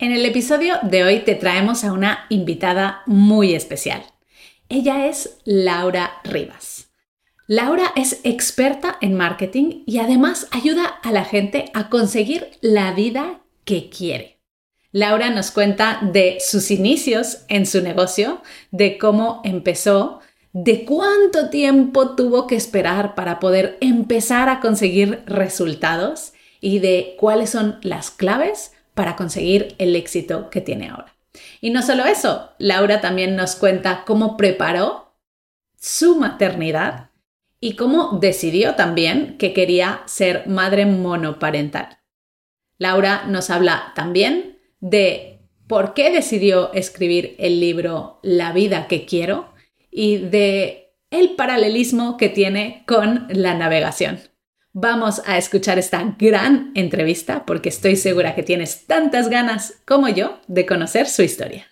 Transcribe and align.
En 0.00 0.12
el 0.12 0.24
episodio 0.24 0.76
de 0.80 1.04
hoy 1.04 1.18
te 1.18 1.34
traemos 1.34 1.84
a 1.84 1.92
una 1.92 2.24
invitada 2.30 3.02
muy 3.04 3.54
especial. 3.54 4.02
Ella 4.70 5.06
es 5.08 5.36
Laura 5.44 6.22
Rivas. 6.24 6.88
Laura 7.46 7.92
es 7.96 8.18
experta 8.24 8.96
en 9.02 9.14
marketing 9.14 9.82
y 9.84 9.98
además 9.98 10.48
ayuda 10.52 10.86
a 10.86 11.12
la 11.12 11.26
gente 11.26 11.66
a 11.74 11.90
conseguir 11.90 12.46
la 12.62 12.94
vida 12.94 13.42
que 13.66 13.90
quiere. 13.90 14.40
Laura 14.90 15.28
nos 15.28 15.50
cuenta 15.50 16.00
de 16.00 16.38
sus 16.40 16.70
inicios 16.70 17.44
en 17.48 17.66
su 17.66 17.82
negocio, 17.82 18.40
de 18.70 18.96
cómo 18.96 19.42
empezó, 19.44 20.20
de 20.54 20.86
cuánto 20.86 21.50
tiempo 21.50 22.16
tuvo 22.16 22.46
que 22.46 22.56
esperar 22.56 23.14
para 23.14 23.38
poder 23.38 23.76
empezar 23.82 24.48
a 24.48 24.60
conseguir 24.60 25.22
resultados 25.26 26.32
y 26.58 26.78
de 26.78 27.16
cuáles 27.18 27.50
son 27.50 27.78
las 27.82 28.10
claves 28.10 28.72
para 29.00 29.16
conseguir 29.16 29.74
el 29.78 29.96
éxito 29.96 30.50
que 30.50 30.60
tiene 30.60 30.90
ahora. 30.90 31.16
Y 31.62 31.70
no 31.70 31.80
solo 31.80 32.04
eso, 32.04 32.50
Laura 32.58 33.00
también 33.00 33.34
nos 33.34 33.56
cuenta 33.56 34.04
cómo 34.04 34.36
preparó 34.36 35.14
su 35.78 36.18
maternidad 36.18 37.08
y 37.60 37.76
cómo 37.76 38.18
decidió 38.20 38.74
también 38.74 39.38
que 39.38 39.54
quería 39.54 40.02
ser 40.04 40.46
madre 40.48 40.84
monoparental. 40.84 42.00
Laura 42.76 43.24
nos 43.26 43.48
habla 43.48 43.94
también 43.96 44.58
de 44.80 45.38
por 45.66 45.94
qué 45.94 46.10
decidió 46.10 46.70
escribir 46.74 47.36
el 47.38 47.58
libro 47.58 48.20
La 48.22 48.52
vida 48.52 48.86
que 48.86 49.06
quiero 49.06 49.54
y 49.90 50.18
de 50.18 50.92
el 51.08 51.36
paralelismo 51.36 52.18
que 52.18 52.28
tiene 52.28 52.84
con 52.86 53.28
la 53.30 53.54
navegación. 53.54 54.20
Vamos 54.72 55.20
a 55.26 55.36
escuchar 55.36 55.80
esta 55.80 56.14
gran 56.16 56.70
entrevista 56.76 57.44
porque 57.44 57.70
estoy 57.70 57.96
segura 57.96 58.36
que 58.36 58.44
tienes 58.44 58.86
tantas 58.86 59.28
ganas 59.28 59.82
como 59.84 60.08
yo 60.08 60.38
de 60.46 60.64
conocer 60.64 61.08
su 61.08 61.22
historia. 61.22 61.66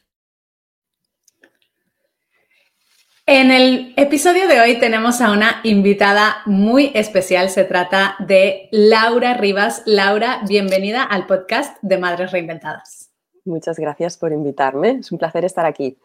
En 3.25 3.53
el 3.53 3.93
episodio 3.97 4.49
de 4.49 4.61
hoy 4.61 4.81
tenemos 4.81 5.21
a 5.21 5.31
una 5.31 5.61
invitada 5.63 6.39
muy 6.47 6.91
especial. 6.95 7.51
Se 7.51 7.63
trata 7.65 8.17
de 8.19 8.69
Laura 8.73 9.35
Rivas. 9.35 9.83
Laura, 9.87 10.41
bienvenida 10.49 11.05
al 11.05 11.27
podcast 11.27 11.77
de 11.83 11.99
Madres 11.99 12.33
Reinventadas. 12.33 13.11
Muchas 13.45 13.79
gracias 13.79 14.17
por 14.17 14.33
invitarme. 14.33 14.99
Es 15.01 15.13
un 15.13 15.19
placer 15.19 15.45
estar 15.45 15.67
aquí. 15.67 15.99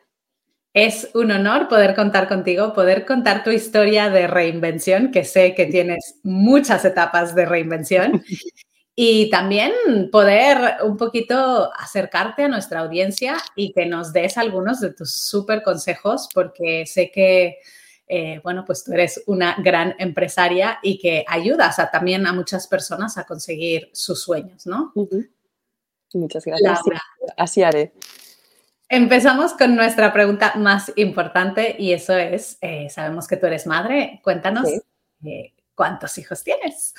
Es 0.73 1.11
un 1.13 1.31
honor 1.31 1.67
poder 1.67 1.93
contar 1.93 2.27
contigo, 2.27 2.73
poder 2.73 3.05
contar 3.05 3.43
tu 3.43 3.51
historia 3.51 4.09
de 4.09 4.25
reinvención, 4.25 5.11
que 5.11 5.23
sé 5.23 5.53
que 5.53 5.67
tienes 5.67 6.19
muchas 6.23 6.83
etapas 6.83 7.35
de 7.35 7.45
reinvención, 7.45 8.23
y 8.95 9.29
también 9.29 9.71
poder 10.11 10.77
un 10.83 10.97
poquito 10.97 11.71
acercarte 11.73 12.43
a 12.43 12.47
nuestra 12.47 12.81
audiencia 12.81 13.37
y 13.55 13.71
que 13.71 13.85
nos 13.85 14.13
des 14.13 14.37
algunos 14.37 14.81
de 14.81 14.93
tus 14.93 15.15
súper 15.15 15.61
consejos, 15.61 16.27
porque 16.33 16.85
sé 16.87 17.11
que, 17.11 17.57
eh, 18.07 18.39
bueno, 18.43 18.63
pues 18.65 18.83
tú 18.83 18.93
eres 18.93 19.23
una 19.27 19.55
gran 19.63 19.95
empresaria 19.99 20.79
y 20.81 20.97
que 20.97 21.23
ayudas 21.27 21.77
a, 21.77 21.89
también 21.91 22.25
a 22.25 22.33
muchas 22.33 22.67
personas 22.67 23.17
a 23.17 23.25
conseguir 23.25 23.89
sus 23.93 24.21
sueños, 24.23 24.65
¿no? 24.65 24.91
Muchas 26.13 26.45
gracias. 26.45 26.79
así 27.37 27.63
haré. 27.63 27.93
Empezamos 28.89 29.53
con 29.53 29.75
nuestra 29.75 30.13
pregunta 30.13 30.53
más 30.55 30.91
importante 30.95 31.75
y 31.79 31.93
eso 31.93 32.15
es, 32.15 32.57
eh, 32.61 32.89
sabemos 32.89 33.27
que 33.27 33.37
tú 33.37 33.47
eres 33.47 33.65
madre, 33.65 34.21
cuéntanos 34.23 34.69
eh, 35.23 35.53
cuántos 35.75 36.17
hijos 36.17 36.43
tienes. 36.43 36.93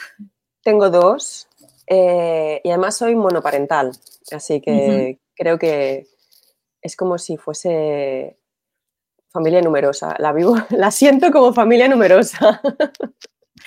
Tengo 0.63 0.91
dos 0.91 1.49
eh, 1.87 2.61
y 2.65 2.69
además 2.71 2.97
soy 2.97 3.15
monoparental, 3.15 3.93
así 4.33 4.61
que 4.61 5.21
creo 5.37 5.59
que 5.59 6.07
es 6.81 6.97
como 6.97 7.19
si 7.19 7.37
fuese 7.37 8.39
familia 9.31 9.61
numerosa. 9.61 10.15
La 10.19 10.33
vivo, 10.33 10.57
la 10.71 10.91
siento 10.91 11.31
como 11.31 11.53
familia 11.53 11.89
numerosa. 11.89 12.63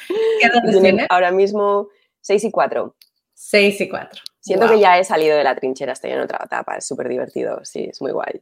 ¿Qué? 0.08 1.06
Ahora 1.09 1.31
mismo 1.31 1.90
seis 2.22 2.44
y 2.44 2.52
cuatro. 2.52 2.96
Seis 3.40 3.80
y 3.81 3.88
cuatro. 3.88 4.24
Siento 4.40 4.68
que 4.68 4.80
ya 4.80 4.98
he 4.98 5.03
salido 5.03 5.38
de 5.38 5.44
la 5.44 5.56
trinchera, 5.56 5.94
estoy 5.94 6.09
en 6.09 6.22
otra 6.22 6.42
etapa, 6.44 6.75
es 6.75 6.88
súper 6.88 7.08
divertido, 7.08 7.62
sí, 7.64 7.88
es 7.92 8.02
muy 8.02 8.12
guay. 8.12 8.42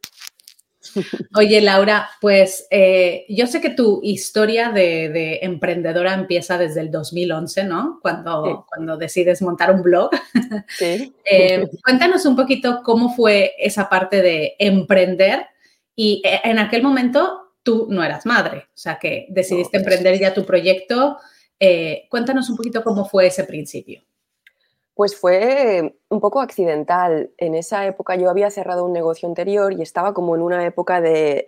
Oye, 1.35 1.59
Laura, 1.59 2.09
pues 2.21 2.65
eh, 2.71 3.25
yo 3.27 3.45
sé 3.45 3.59
que 3.59 3.71
tu 3.71 3.99
historia 4.03 4.71
de, 4.71 5.39
emprendedora 5.41 6.13
empieza 6.13 6.57
desde 6.57 6.79
el 6.79 6.91
2011, 6.91 7.65
¿no? 7.65 7.99
Cuando, 8.01 8.65
cuando 8.69 8.95
decides 8.95 9.41
montar 9.41 9.71
un 9.71 9.83
blog. 9.83 10.11
Sí. 10.69 11.13
Eh, 11.29 11.67
cuéntanos 11.83 12.25
un 12.25 12.35
poquito 12.35 12.81
cómo 12.83 13.13
fue 13.13 13.53
esa 13.57 13.89
parte 13.89 14.21
de 14.21 14.55
emprender 14.59 15.47
y 15.95 16.21
eh, 16.23 16.39
en 16.43 16.59
aquel 16.59 16.83
momento 16.83 17.55
tú 17.63 17.87
no 17.89 18.03
eras 18.03 18.27
madre, 18.27 18.67
o 18.69 18.77
sea 18.77 18.99
que 18.99 19.25
decidiste 19.29 19.77
emprender 19.77 20.19
ya 20.19 20.33
tu 20.33 20.45
proyecto. 20.45 21.17
cuéntanos 22.09 22.49
un 22.49 22.55
poquito 22.55 22.83
cómo 22.83 23.05
fue 23.05 23.27
ese 23.27 23.43
principio. 23.43 24.03
Pues 24.95 25.15
fue 25.17 25.97
un 26.09 26.21
poco 26.21 26.39
accidental. 26.39 27.29
En 27.37 27.53
esa 27.53 27.85
época 27.85 28.15
yo 28.15 28.29
había 28.29 28.49
cerrado 28.49 28.85
un 28.85 28.93
negocio 28.93 29.27
anterior 29.27 29.73
y 29.73 29.81
estaba 29.81 30.13
como 30.13 30.35
en 30.35 30.41
una 30.41 30.65
época 30.65 31.01
de 31.01 31.43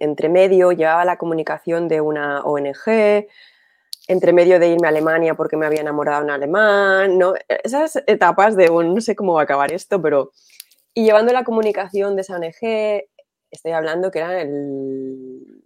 entre 0.00 0.28
medio, 0.28 0.72
llevaba 0.72 1.06
la 1.06 1.16
comunicación 1.16 1.88
de 1.88 2.02
una 2.02 2.42
ONG, 2.44 3.26
entre 4.06 4.32
medio 4.34 4.58
de 4.58 4.68
irme 4.68 4.86
a 4.86 4.90
Alemania 4.90 5.34
porque 5.34 5.56
me 5.56 5.64
había 5.64 5.80
enamorado 5.80 6.24
en 6.24 6.30
alemán, 6.30 7.16
¿no? 7.16 7.32
Esas 7.48 8.02
etapas 8.06 8.54
de, 8.54 8.68
bueno, 8.68 8.92
no 8.92 9.00
sé 9.00 9.16
cómo 9.16 9.32
va 9.34 9.40
a 9.40 9.44
acabar 9.44 9.72
esto, 9.72 10.02
pero... 10.02 10.32
Y 10.92 11.04
llevando 11.04 11.32
la 11.32 11.44
comunicación 11.44 12.16
de 12.16 12.22
esa 12.22 12.36
ONG, 12.36 13.06
estoy 13.50 13.72
hablando 13.72 14.10
que 14.10 14.18
era 14.18 14.42
el 14.42 15.62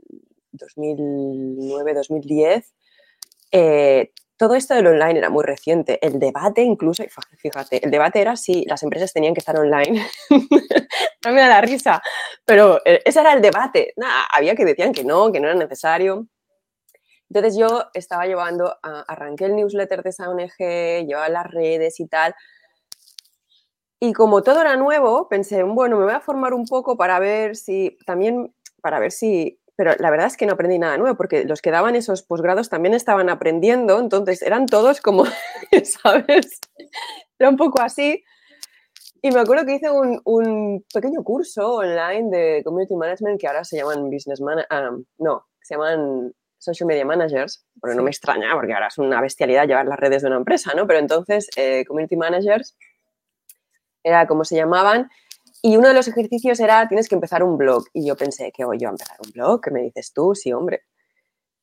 2009-2010, 0.53 2.65
eh, 3.51 4.13
todo 4.45 4.57
esto 4.57 4.75
del 4.75 4.89
online 4.89 5.21
era 5.21 5.31
muy 5.31 5.43
reciente. 5.43 5.99
El 6.07 6.19
debate 6.19 6.61
incluso, 6.61 7.03
fíjate, 7.39 7.83
el 7.83 7.91
debate 7.91 8.21
era 8.21 8.37
si 8.37 8.67
las 8.67 8.83
empresas 8.83 9.11
tenían 9.11 9.33
que 9.33 9.41
estar 9.41 9.59
online. 9.59 10.07
no 11.25 11.33
me 11.33 11.41
da 11.41 11.49
la 11.49 11.61
risa, 11.63 12.03
pero 12.45 12.79
eh, 12.85 13.01
ese 13.07 13.21
era 13.21 13.33
el 13.33 13.41
debate. 13.41 13.95
había 14.31 14.55
que 14.55 14.67
decían 14.67 14.93
que 14.93 15.03
no, 15.03 15.33
que 15.33 15.41
no 15.41 15.49
era 15.49 15.57
necesario. 15.57 16.27
Entonces 17.31 17.57
yo 17.57 17.85
estaba 17.95 18.27
llevando, 18.27 18.77
arranqué 18.83 19.47
el 19.47 19.57
newsletter 19.57 20.03
de 20.03 20.11
esa 20.11 20.29
ONG, 20.29 21.07
llevaba 21.07 21.31
las 21.31 21.51
redes 21.51 21.99
y 21.99 22.07
tal. 22.07 22.35
Y 23.99 24.13
como 24.13 24.43
todo 24.43 24.61
era 24.61 24.77
nuevo, 24.77 25.27
pensé, 25.27 25.63
bueno, 25.63 25.97
me 25.97 26.05
voy 26.05 26.13
a 26.13 26.21
formar 26.21 26.53
un 26.53 26.67
poco 26.67 26.99
para 26.99 27.19
ver 27.19 27.57
si, 27.57 27.97
también 28.05 28.55
para 28.83 28.99
ver 28.99 29.11
si 29.11 29.59
pero 29.77 29.93
la 29.99 30.11
verdad 30.11 30.27
es 30.27 30.37
que 30.37 30.47
no 30.47 30.53
aprendí 30.55 30.79
nada 30.79 30.97
nuevo, 30.97 31.17
porque 31.17 31.45
los 31.45 31.61
que 31.61 31.71
daban 31.71 31.97
esos 31.97 32.23
posgrados 32.23 32.69
también 32.69 32.95
estaban 32.95 33.29
aprendiendo, 33.29 33.99
entonces 33.99 34.43
eran 34.43 34.67
todos 34.67 35.01
como, 35.01 35.25
¿sabes? 35.85 36.61
Era 37.39 37.49
un 37.49 37.57
poco 37.57 37.81
así. 37.81 38.23
Y 39.21 39.31
me 39.31 39.41
acuerdo 39.41 39.65
que 39.65 39.77
hice 39.77 39.91
un, 39.91 40.85
pequeño 40.93 41.25
curso 41.25 41.77
online 41.77 42.29
de 42.31 42.63
Community 42.63 42.95
Management 42.95 43.41
que 43.41 43.47
ahora 43.47 43.65
se 43.65 43.79
llaman 43.79 44.11
Business 44.11 44.41
Man 44.41 44.59
ah, 44.69 44.91
no, 45.19 45.47
se 45.63 45.75
llaman 45.75 46.35
Social 46.59 46.87
Media 46.87 47.05
Managers, 47.05 47.65
porque 47.81 47.97
no 47.97 48.03
me 48.03 48.11
extraña, 48.11 48.53
porque 48.55 48.75
ahora 48.75 48.89
es 48.89 48.99
una 48.99 49.21
bestialidad 49.21 49.67
llevar 49.67 49.87
las 49.87 49.99
redes 49.99 50.23
de 50.23 50.29
una 50.29 50.37
empresa, 50.37 50.73
¿no? 50.75 50.87
Pero 50.87 50.99
entonces, 50.99 51.49
eh, 51.57 51.85
Community 51.87 52.17
Managers 52.17 52.77
era 54.03 54.27
como 54.27 54.45
se 54.45 54.57
llamaban 54.57 55.11
y 55.67 55.79
uno 55.79 55.89
de 55.89 55.95
los 55.95 56.07
ejercicios 56.09 56.61
era, 56.61 56.87
tienes 56.89 57.09
que 57.09 57.15
empezar 57.15 57.43
un 57.43 57.57
blog. 57.57 57.87
Y 57.95 58.07
yo 58.07 58.17
pensé, 58.17 58.53
¿qué 58.55 58.67
voy 58.67 58.77
yo 58.79 58.89
a 58.89 58.91
empezar 58.91 59.17
un 59.25 59.31
blog? 59.31 59.63
¿Qué 59.63 59.71
me 59.71 59.81
dices 59.81 60.13
tú? 60.13 60.35
Sí, 60.35 60.53
hombre. 60.53 60.83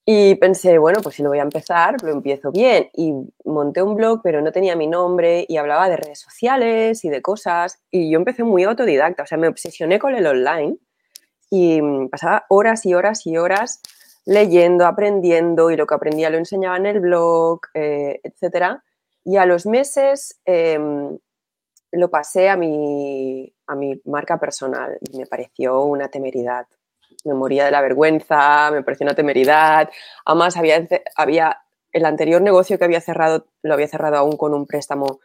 Y 0.03 0.33
pensé, 0.35 0.79
bueno, 0.79 1.01
pues 1.03 1.13
si 1.13 1.21
lo 1.21 1.29
voy 1.29 1.37
a 1.37 1.43
empezar, 1.43 2.01
lo 2.01 2.11
empiezo 2.11 2.51
bien. 2.51 2.89
Y 2.95 3.13
monté 3.45 3.83
un 3.83 3.95
blog, 3.95 4.21
pero 4.23 4.41
no 4.41 4.51
tenía 4.51 4.75
mi 4.75 4.87
nombre 4.87 5.45
y 5.47 5.57
hablaba 5.57 5.87
de 5.87 5.97
redes 5.97 6.19
sociales 6.19 7.05
y 7.05 7.09
de 7.09 7.21
cosas. 7.21 7.79
Y 7.91 8.09
yo 8.09 8.17
empecé 8.17 8.43
muy 8.43 8.63
autodidacta, 8.63 9.21
o 9.21 9.27
sea, 9.27 9.37
me 9.37 9.47
obsesioné 9.47 9.99
con 9.99 10.15
el 10.15 10.25
online 10.25 10.77
y 11.51 11.79
pasaba 12.09 12.45
horas 12.49 12.87
y 12.87 12.95
horas 12.95 13.27
y 13.27 13.37
horas 13.37 13.81
leyendo, 14.25 14.87
aprendiendo 14.87 15.69
y 15.69 15.77
lo 15.77 15.85
que 15.85 15.93
aprendía 15.93 16.31
lo 16.31 16.39
enseñaba 16.39 16.77
en 16.77 16.87
el 16.87 17.01
blog, 17.01 17.59
eh, 17.75 18.19
etc. 18.23 18.79
Y 19.23 19.37
a 19.37 19.45
los 19.45 19.67
meses 19.67 20.41
em, 20.45 21.19
lo 21.91 22.09
pasé 22.09 22.49
a 22.49 22.55
mi, 22.55 23.53
a 23.67 23.75
mi 23.75 23.99
marca 24.05 24.39
personal 24.39 24.97
y 25.01 25.17
me 25.17 25.25
pareció 25.25 25.83
una 25.83 26.07
temeridad. 26.09 26.65
Me 27.25 27.33
moría 27.33 27.65
de 27.65 27.71
la 27.71 27.81
vergüenza, 27.81 28.71
me 28.71 28.83
pareció 28.83 29.05
una 29.05 29.15
temeridad. 29.15 29.89
Además, 30.25 30.57
había, 30.57 30.87
había 31.15 31.61
el 31.91 32.05
anterior 32.05 32.41
negocio 32.41 32.77
que 32.77 32.85
había 32.85 33.01
cerrado, 33.01 33.47
lo 33.61 33.73
había 33.73 33.87
cerrado 33.87 34.17
aún 34.17 34.37
con 34.37 34.53
un 34.53 34.65
préstamo 34.65 35.19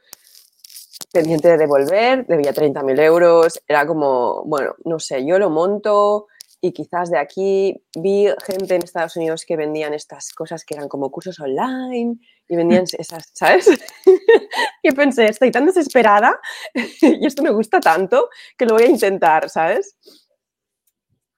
pendiente 1.12 1.48
de 1.48 1.56
devolver, 1.56 2.26
debía 2.26 2.52
30.000 2.52 3.00
euros. 3.00 3.62
Era 3.68 3.86
como, 3.86 4.42
bueno, 4.44 4.74
no 4.84 4.98
sé, 4.98 5.24
yo 5.24 5.38
lo 5.38 5.50
monto 5.50 6.26
y 6.60 6.72
quizás 6.72 7.10
de 7.10 7.18
aquí 7.18 7.82
vi 7.94 8.28
gente 8.44 8.74
en 8.74 8.82
Estados 8.82 9.16
Unidos 9.16 9.44
que 9.46 9.56
vendían 9.56 9.94
estas 9.94 10.32
cosas 10.32 10.64
que 10.64 10.74
eran 10.74 10.88
como 10.88 11.10
cursos 11.10 11.38
online 11.40 12.18
y 12.48 12.56
vendían 12.56 12.84
esas, 12.98 13.30
¿sabes? 13.32 13.68
y 14.82 14.92
pensé, 14.92 15.26
estoy 15.26 15.50
tan 15.50 15.66
desesperada 15.66 16.38
y 16.74 17.26
esto 17.26 17.42
me 17.42 17.50
gusta 17.50 17.80
tanto 17.80 18.28
que 18.56 18.66
lo 18.66 18.74
voy 18.74 18.84
a 18.84 18.90
intentar, 18.90 19.48
¿sabes? 19.48 19.96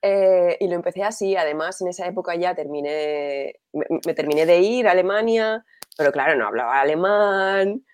Eh, 0.00 0.56
y 0.60 0.68
lo 0.68 0.74
empecé 0.74 1.02
así, 1.02 1.36
además 1.36 1.80
en 1.80 1.88
esa 1.88 2.06
época 2.06 2.36
ya 2.36 2.54
terminé, 2.54 3.56
me, 3.72 4.14
terminé 4.14 4.46
de 4.46 4.60
ir 4.60 4.86
a 4.86 4.92
Alemania, 4.92 5.64
pero 5.96 6.12
claro, 6.12 6.36
no 6.36 6.46
hablaba 6.46 6.80
alemán, 6.80 7.84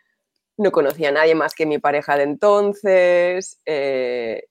no 0.58 0.70
conocía 0.70 1.08
a 1.08 1.12
nadie 1.12 1.34
más 1.34 1.54
que 1.54 1.64
mi 1.64 1.78
pareja 1.78 2.16
de 2.18 2.24
entonces, 2.24 3.58
eh, 3.64 4.44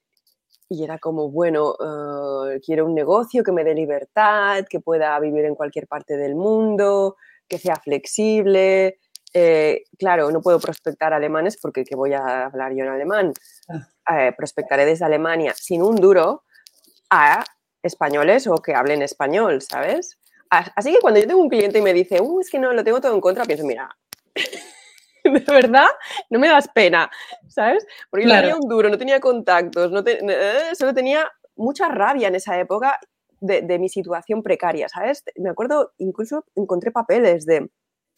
y 0.67 0.83
era 0.83 0.97
como, 0.97 1.29
bueno, 1.29 1.75
eh, 1.75 2.59
quiero 2.65 2.87
un 2.87 2.95
negocio 2.95 3.43
que 3.43 3.51
me 3.51 3.63
dé 3.63 3.75
libertad, 3.75 4.65
que 4.67 4.79
pueda 4.79 5.19
vivir 5.19 5.45
en 5.45 5.53
cualquier 5.53 5.87
parte 5.87 6.17
del 6.17 6.33
mundo, 6.33 7.17
que 7.47 7.57
sea 7.57 7.75
flexible. 7.75 8.99
claro, 9.97 10.31
no 10.31 10.41
puedo 10.41 10.59
prospectar 10.59 11.13
alemanes 11.13 11.57
porque 11.61 11.83
¿qué 11.83 11.95
voy 11.95 12.13
a 12.13 12.45
hablar 12.45 12.73
yo 12.73 12.83
en 12.83 12.89
alemán? 12.89 13.33
Ah. 14.05 14.31
prospectaré 14.37 14.85
desde 14.85 15.05
Alemania 15.05 15.53
sin 15.55 15.81
un 15.81 15.95
duro, 15.95 16.43
a 17.09 17.43
españoles 17.83 18.47
o 18.47 18.55
que 18.55 18.73
hablen 18.73 19.01
español, 19.01 19.61
¿sabes? 19.61 20.17
Así 20.49 20.91
que 20.91 20.99
cuando 20.99 21.19
yo 21.19 21.27
tengo 21.27 21.41
un 21.41 21.49
cliente 21.49 21.79
y 21.79 21.81
me 21.81 21.93
dice, 21.93 22.21
uh, 22.21 22.39
es 22.39 22.49
que 22.49 22.59
no, 22.59 22.73
lo 22.73 22.83
tengo 22.83 23.01
todo 23.01 23.13
en 23.13 23.21
contra, 23.21 23.43
pienso, 23.43 23.65
mira, 23.65 23.95
de 25.23 25.39
verdad, 25.39 25.87
no 26.29 26.37
me 26.37 26.47
das 26.47 26.67
pena, 26.67 27.09
¿sabes? 27.47 27.85
Porque 28.09 28.27
yo 28.27 28.33
tenía 28.33 28.55
un 28.55 28.69
duro, 28.69 28.89
no 28.89 28.97
tenía 28.97 29.19
contactos, 29.19 29.91
no 29.91 30.03
eh, 30.05 30.75
solo 30.77 30.93
tenía 30.93 31.29
mucha 31.55 31.87
rabia 31.89 32.27
en 32.27 32.35
esa 32.35 32.59
época 32.59 32.99
de, 33.43 33.79
mi 33.79 33.89
situación 33.89 34.43
precaria, 34.43 34.89
¿sabes? 34.89 35.23
Me 35.35 35.49
acuerdo, 35.49 35.91
incluso 35.97 36.45
encontré 36.55 36.91
papeles 36.91 37.45
de 37.45 37.69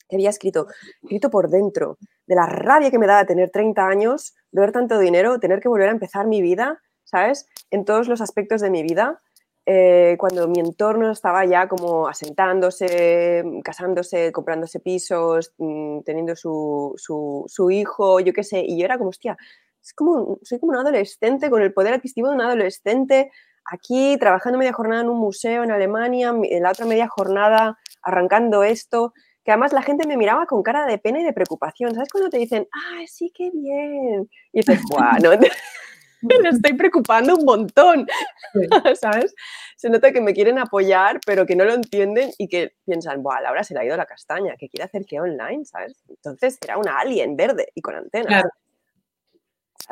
que 0.08 0.18
había 0.18 0.30
escrito, 0.30 0.68
escrito 1.02 1.32
por 1.32 1.50
dentro, 1.50 1.98
de 2.28 2.36
la 2.36 2.46
rabia 2.46 2.92
que 2.92 3.00
me 3.00 3.08
daba 3.08 3.26
tener 3.26 3.50
30 3.50 3.88
años, 3.88 4.36
ver 4.52 4.72
tanto 4.72 5.00
dinero, 5.00 5.40
tener 5.40 5.60
que 5.60 5.70
volver 5.70 5.90
a 5.90 5.94
empezar 5.94 6.28
mi 6.28 6.42
vida 6.42 6.82
¿sabes? 7.06 7.48
En 7.72 7.86
todos 7.86 8.08
los 8.08 8.20
aspectos 8.20 8.62
de 8.62 8.70
mi 8.70 8.84
vida, 8.84 9.22
eh, 9.66 10.16
cuando 10.20 10.48
mi 10.48 10.60
entorno 10.60 11.12
estaba 11.12 11.46
ya 11.46 11.68
como 11.68 12.08
asentándose, 12.08 13.44
casándose, 13.64 14.32
comprándose 14.32 14.80
pisos, 14.80 15.54
mm, 15.58 16.02
teniendo 16.02 16.36
su, 16.36 16.94
su, 16.98 17.72
hijo, 17.72 18.20
yo 18.20 18.34
qué 18.34 18.44
sé, 18.44 18.60
y 18.60 18.78
yo 18.78 18.86
era 18.86 18.98
como, 18.98 19.10
hostia, 19.10 19.38
es 19.82 19.94
como, 19.94 20.40
soy 20.44 20.60
como 20.60 20.72
un 20.74 20.80
adolescente 20.80 21.50
con 21.50 21.62
el 21.62 21.74
poder 21.74 21.94
adquisitivo 21.94 22.30
de 22.30 22.36
un 22.36 22.42
adolescente 22.42 23.32
aquí 23.66 24.18
trabajando 24.20 24.60
media 24.60 24.74
jornada 24.74 25.02
en 25.02 25.10
un 25.10 25.20
museo 25.20 25.64
en 25.64 25.72
Alemania, 25.72 26.34
en 26.44 26.64
la 26.64 26.72
otra 26.72 26.86
media 26.86 27.08
jornada 27.08 27.78
arrancando 28.02 28.64
esto, 28.64 29.14
que 29.44 29.52
además 29.52 29.74
la 29.74 29.82
gente 29.82 30.08
me 30.08 30.18
miraba 30.18 30.46
con 30.46 30.64
cara 30.64 30.86
de 30.86 30.98
pena 30.98 31.22
y 31.22 31.24
de 31.24 31.34
preocupación. 31.34 31.94
¿Sabes 31.94 32.10
cuando 32.10 32.30
te 32.30 32.38
dicen, 32.38 32.68
ah, 32.74 33.04
sí, 33.08 33.32
qué 33.34 33.52
bien? 33.54 34.30
Y 34.54 34.60
dices, 34.60 34.80
¡buah! 34.90 35.20
¿no? 35.20 35.32
me 36.42 36.50
estoy 36.50 36.74
preocupando 36.74 37.36
un 37.36 37.46
montón, 37.46 38.08
¿sabes? 39.00 39.36
Se 39.76 39.90
nota 39.90 40.12
que 40.12 40.22
me 40.22 40.34
quieren 40.34 40.58
apoyar, 40.58 41.20
pero 41.26 41.46
que 41.46 41.56
no 41.56 41.66
lo 41.66 41.74
entienden 41.74 42.32
y 42.38 42.48
que 42.48 42.74
piensan, 42.86 43.22
Buah, 43.22 43.42
Laura 43.42 43.64
se 43.64 43.74
le 43.74 43.82
ha 43.82 43.86
ido 43.86 43.98
la 43.98 44.06
castaña, 44.06 44.56
que 44.58 44.70
quiere 44.70 44.86
hacer 44.86 45.06
que 45.06 45.20
online, 45.20 45.66
¿sabes? 45.66 46.04
Entonces 46.10 46.58
era 46.62 46.78
una 46.78 47.00
alien 47.00 47.36
verde 47.36 47.68
y 47.76 47.82
con 47.82 47.96
antenas. 47.96 48.46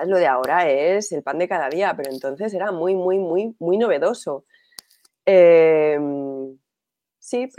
Lo 0.05 0.17
de 0.17 0.27
ahora 0.27 0.69
es 0.69 1.11
el 1.11 1.23
pan 1.23 1.37
de 1.37 1.47
cada 1.47 1.69
día, 1.69 1.93
pero 1.95 2.11
entonces 2.11 2.53
era 2.53 2.71
muy, 2.71 2.95
muy, 2.95 3.19
muy, 3.19 3.55
muy 3.59 3.77
novedoso. 3.77 4.45
Em, 5.25 6.57
sí, 7.19 7.49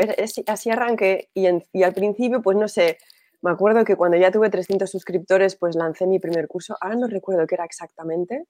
así 0.46 0.70
arranqué 0.70 1.30
y, 1.34 1.46
y 1.72 1.82
al 1.82 1.94
principio, 1.94 2.42
pues 2.42 2.56
no 2.56 2.68
sé, 2.68 2.98
me 3.44 3.50
acuerdo 3.50 3.84
que 3.84 3.94
cuando 3.94 4.16
ya 4.16 4.30
tuve 4.30 4.48
300 4.48 4.90
suscriptores, 4.90 5.54
pues 5.56 5.76
lancé 5.76 6.06
mi 6.06 6.18
primer 6.18 6.48
curso. 6.48 6.76
Ahora 6.80 6.96
no 6.96 7.08
recuerdo 7.08 7.46
qué 7.46 7.56
era 7.56 7.66
exactamente. 7.66 8.46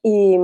Y, 0.00 0.38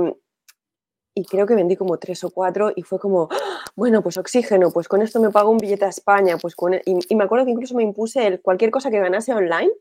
creo 1.29 1.47
que 1.47 1.55
vendí 1.55 1.77
como 1.77 1.97
tres 1.97 2.25
o 2.25 2.29
cuatro 2.29 2.73
y 2.75 2.81
fue 2.81 2.99
como, 2.99 3.29
¡Ah! 3.31 3.63
bueno, 3.73 4.03
pues 4.03 4.17
oxígeno, 4.17 4.69
pues 4.71 4.89
con 4.89 5.01
esto 5.01 5.21
me 5.21 5.29
pago 5.29 5.49
un 5.49 5.59
billete 5.59 5.85
a 5.85 5.89
España. 5.89 6.37
Pues 6.37 6.57
con 6.57 6.73
e-". 6.73 6.81
y, 6.85 7.15
me 7.15 7.23
acuerdo 7.23 7.45
que 7.45 7.51
incluso 7.51 7.73
me 7.73 7.83
impuse 7.83 8.27
el, 8.27 8.41
cualquier 8.41 8.69
cosa 8.69 8.91
que 8.91 8.99
ganase 8.99 9.33
online, 9.33 9.71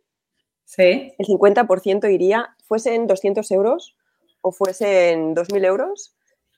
¿Sí? 0.65 1.13
el 1.19 1.27
50% 1.27 2.13
iría, 2.13 2.57
fuese 2.65 2.95
en 2.95 3.07
200 3.07 3.51
euros 3.53 3.97
o 4.41 4.51
fuese 4.51 5.11
en 5.11 5.35
2.000 5.35 5.65
euros, 5.65 6.15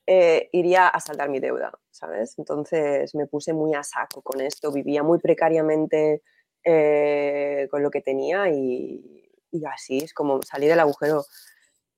eh, 0.07 0.49
iría 0.53 0.87
a 0.87 1.01
saldar 1.01 1.29
mi 1.29 1.41
deuda, 1.41 1.73
¿sabes? 1.91 2.39
Entonces 2.39 3.15
me 3.17 3.27
puse 3.27 3.53
muy 3.53 3.75
a 3.75 3.83
saco 3.83 4.23
con 4.23 4.41
esto, 4.41 4.71
vivía 4.71 5.03
muy 5.03 5.19
precariamente 5.19 6.23
eh, 6.65 7.67
con 7.71 7.83
lo 7.83 7.91
que 7.91 8.03
tenía 8.03 8.49
y, 8.49 9.29
así 9.67 9.99
es 9.99 10.15
como 10.15 10.43
salí 10.43 10.67
del 10.67 10.81
agujero. 10.81 11.25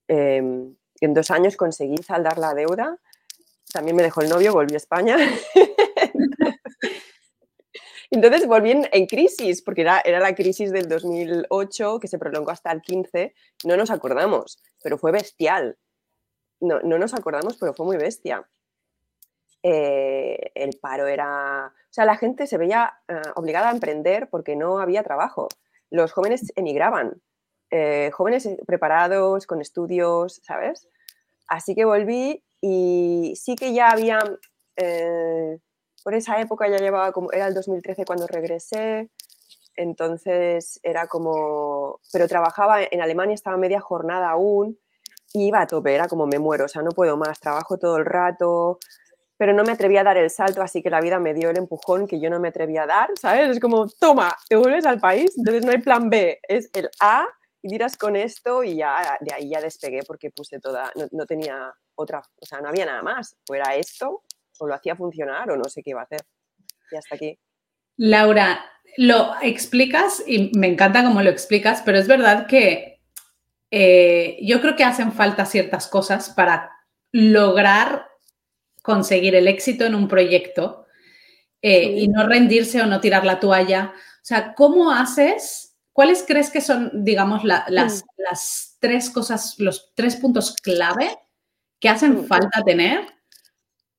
Em, 0.06 0.74
en 1.00 1.14
dos 1.14 1.30
años 1.30 1.56
conseguí 1.56 1.98
saldar 1.98 2.38
la 2.38 2.54
deuda, 2.54 2.98
también 3.72 3.96
me 3.96 4.02
dejó 4.02 4.22
el 4.22 4.30
novio, 4.30 4.52
volví 4.52 4.74
a 4.74 4.78
España. 4.78 5.16
Entonces 8.10 8.46
volví 8.46 8.70
en, 8.70 9.06
crisis, 9.06 9.62
porque 9.62 9.82
era, 9.82 10.00
era, 10.00 10.18
la 10.18 10.34
crisis 10.34 10.72
del 10.72 10.88
2008 10.88 12.00
que 12.00 12.08
se 12.08 12.18
prolongó 12.18 12.50
hasta 12.50 12.72
el 12.72 12.80
15. 12.80 13.34
No 13.64 13.76
nos 13.76 13.90
acordamos, 13.90 14.62
pero 14.82 14.96
fue 14.96 15.12
bestial. 15.12 15.76
No, 16.60 16.80
no 16.80 16.98
nos 16.98 17.12
acordamos, 17.14 17.56
pero 17.58 17.74
fue 17.74 17.84
muy 17.84 17.96
bestia. 17.98 18.48
Eh, 19.62 20.52
el 20.54 20.78
paro 20.80 21.06
era... 21.06 21.66
O 21.66 21.92
sea, 21.92 22.06
la 22.06 22.16
gente 22.16 22.46
se 22.46 22.58
veía 22.58 22.94
eh, 23.08 23.20
obligada 23.34 23.68
a 23.68 23.72
emprender 23.72 24.28
porque 24.30 24.56
no 24.56 24.78
había 24.78 25.02
trabajo. 25.02 25.48
Los 25.90 26.12
jóvenes 26.12 26.52
emigraban, 26.56 27.20
eh, 27.70 28.10
jóvenes 28.12 28.48
preparados, 28.66 29.46
con 29.46 29.60
estudios, 29.60 30.40
¿sabes? 30.44 30.88
Así 31.46 31.74
que 31.74 31.84
volví 31.84 32.42
y 32.60 33.34
sí 33.36 33.54
que 33.54 33.74
ya 33.74 33.90
había... 33.90 34.18
por 36.08 36.14
esa 36.14 36.40
época 36.40 36.66
ya 36.70 36.78
llevaba 36.78 37.12
como... 37.12 37.30
Era 37.32 37.48
el 37.48 37.52
2013 37.52 38.06
cuando 38.06 38.26
regresé, 38.26 39.10
entonces 39.76 40.80
era 40.82 41.06
como... 41.06 42.00
Pero 42.10 42.26
trabajaba 42.26 42.82
en 42.82 43.02
Alemania, 43.02 43.34
estaba 43.34 43.58
media 43.58 43.78
jornada 43.78 44.30
aún 44.30 44.78
y 45.34 45.48
iba 45.48 45.60
a 45.60 45.66
tope, 45.66 45.94
era 45.94 46.08
como 46.08 46.26
me 46.26 46.38
muero, 46.38 46.64
o 46.64 46.68
sea, 46.68 46.80
no 46.80 46.92
puedo 46.92 47.18
más, 47.18 47.40
trabajo 47.40 47.76
todo 47.76 47.98
el 47.98 48.06
rato, 48.06 48.78
pero 49.36 49.52
no 49.52 49.64
me 49.64 49.72
atreví 49.72 49.98
a 49.98 50.02
dar 50.02 50.16
el 50.16 50.30
salto, 50.30 50.62
así 50.62 50.82
que 50.82 50.88
la 50.88 51.02
vida 51.02 51.18
me 51.18 51.34
dio 51.34 51.50
el 51.50 51.58
empujón 51.58 52.06
que 52.06 52.18
yo 52.18 52.30
no 52.30 52.40
me 52.40 52.48
atreví 52.48 52.78
a 52.78 52.86
dar, 52.86 53.10
¿sabes? 53.20 53.50
Es 53.50 53.60
como, 53.60 53.86
toma, 54.00 54.34
te 54.48 54.56
vuelves 54.56 54.86
al 54.86 55.00
país, 55.00 55.36
entonces 55.36 55.62
no 55.62 55.72
hay 55.72 55.82
plan 55.82 56.08
B, 56.08 56.40
es 56.48 56.70
el 56.72 56.88
A 57.02 57.26
y 57.60 57.68
dirás 57.68 57.98
con 57.98 58.16
esto 58.16 58.64
y 58.64 58.76
ya 58.76 59.18
de 59.20 59.34
ahí 59.34 59.50
ya 59.50 59.60
despegué 59.60 60.00
porque 60.06 60.30
puse 60.30 60.58
toda, 60.58 60.90
no, 61.12 61.26
tenía 61.26 61.70
otra, 61.96 62.22
o 62.40 62.46
sea, 62.46 62.62
no 62.62 62.70
había 62.70 62.86
nada 62.86 63.02
más, 63.02 63.36
o 63.46 63.54
era 63.54 63.74
esto, 63.74 64.22
o 64.60 64.66
lo 64.66 64.74
hacía 64.74 64.96
funcionar, 64.96 65.50
o 65.50 65.56
no 65.56 65.64
sé 65.64 65.82
qué 65.82 65.90
iba 65.90 66.00
a 66.00 66.04
hacer. 66.04 66.20
Y 66.90 66.96
hasta 66.96 67.14
aquí. 67.14 67.38
Laura, 67.96 68.64
lo 68.96 69.34
explicas 69.42 70.22
y 70.26 70.52
me 70.56 70.68
encanta 70.68 71.04
cómo 71.04 71.22
lo 71.22 71.30
explicas, 71.30 71.82
pero 71.84 71.98
es 71.98 72.06
verdad 72.06 72.46
que 72.46 73.00
eh, 73.70 74.38
yo 74.42 74.60
creo 74.60 74.76
que 74.76 74.84
hacen 74.84 75.12
falta 75.12 75.44
ciertas 75.44 75.88
cosas 75.88 76.30
para 76.30 76.70
lograr 77.12 78.08
conseguir 78.82 79.34
el 79.34 79.48
éxito 79.48 79.84
en 79.84 79.94
un 79.94 80.08
proyecto 80.08 80.86
eh, 81.60 81.94
y 81.98 82.08
no 82.08 82.26
rendirse 82.26 82.80
o 82.80 82.86
no 82.86 83.00
tirar 83.00 83.24
la 83.24 83.40
toalla. 83.40 83.92
O 83.94 84.24
sea, 84.24 84.54
¿cómo 84.54 84.90
haces? 84.92 85.76
¿Cuáles 85.92 86.24
crees 86.26 86.50
que 86.50 86.60
son, 86.60 87.04
digamos, 87.04 87.44
las, 87.44 87.68
mm. 87.68 88.06
las, 88.16 88.76
tres 88.80 89.10
cosas, 89.10 89.56
los 89.58 89.92
tres 89.96 90.14
puntos 90.16 90.54
clave 90.54 91.18
que 91.80 91.88
hacen 91.88 92.22
mm. 92.22 92.26
falta 92.26 92.62
tener 92.62 93.17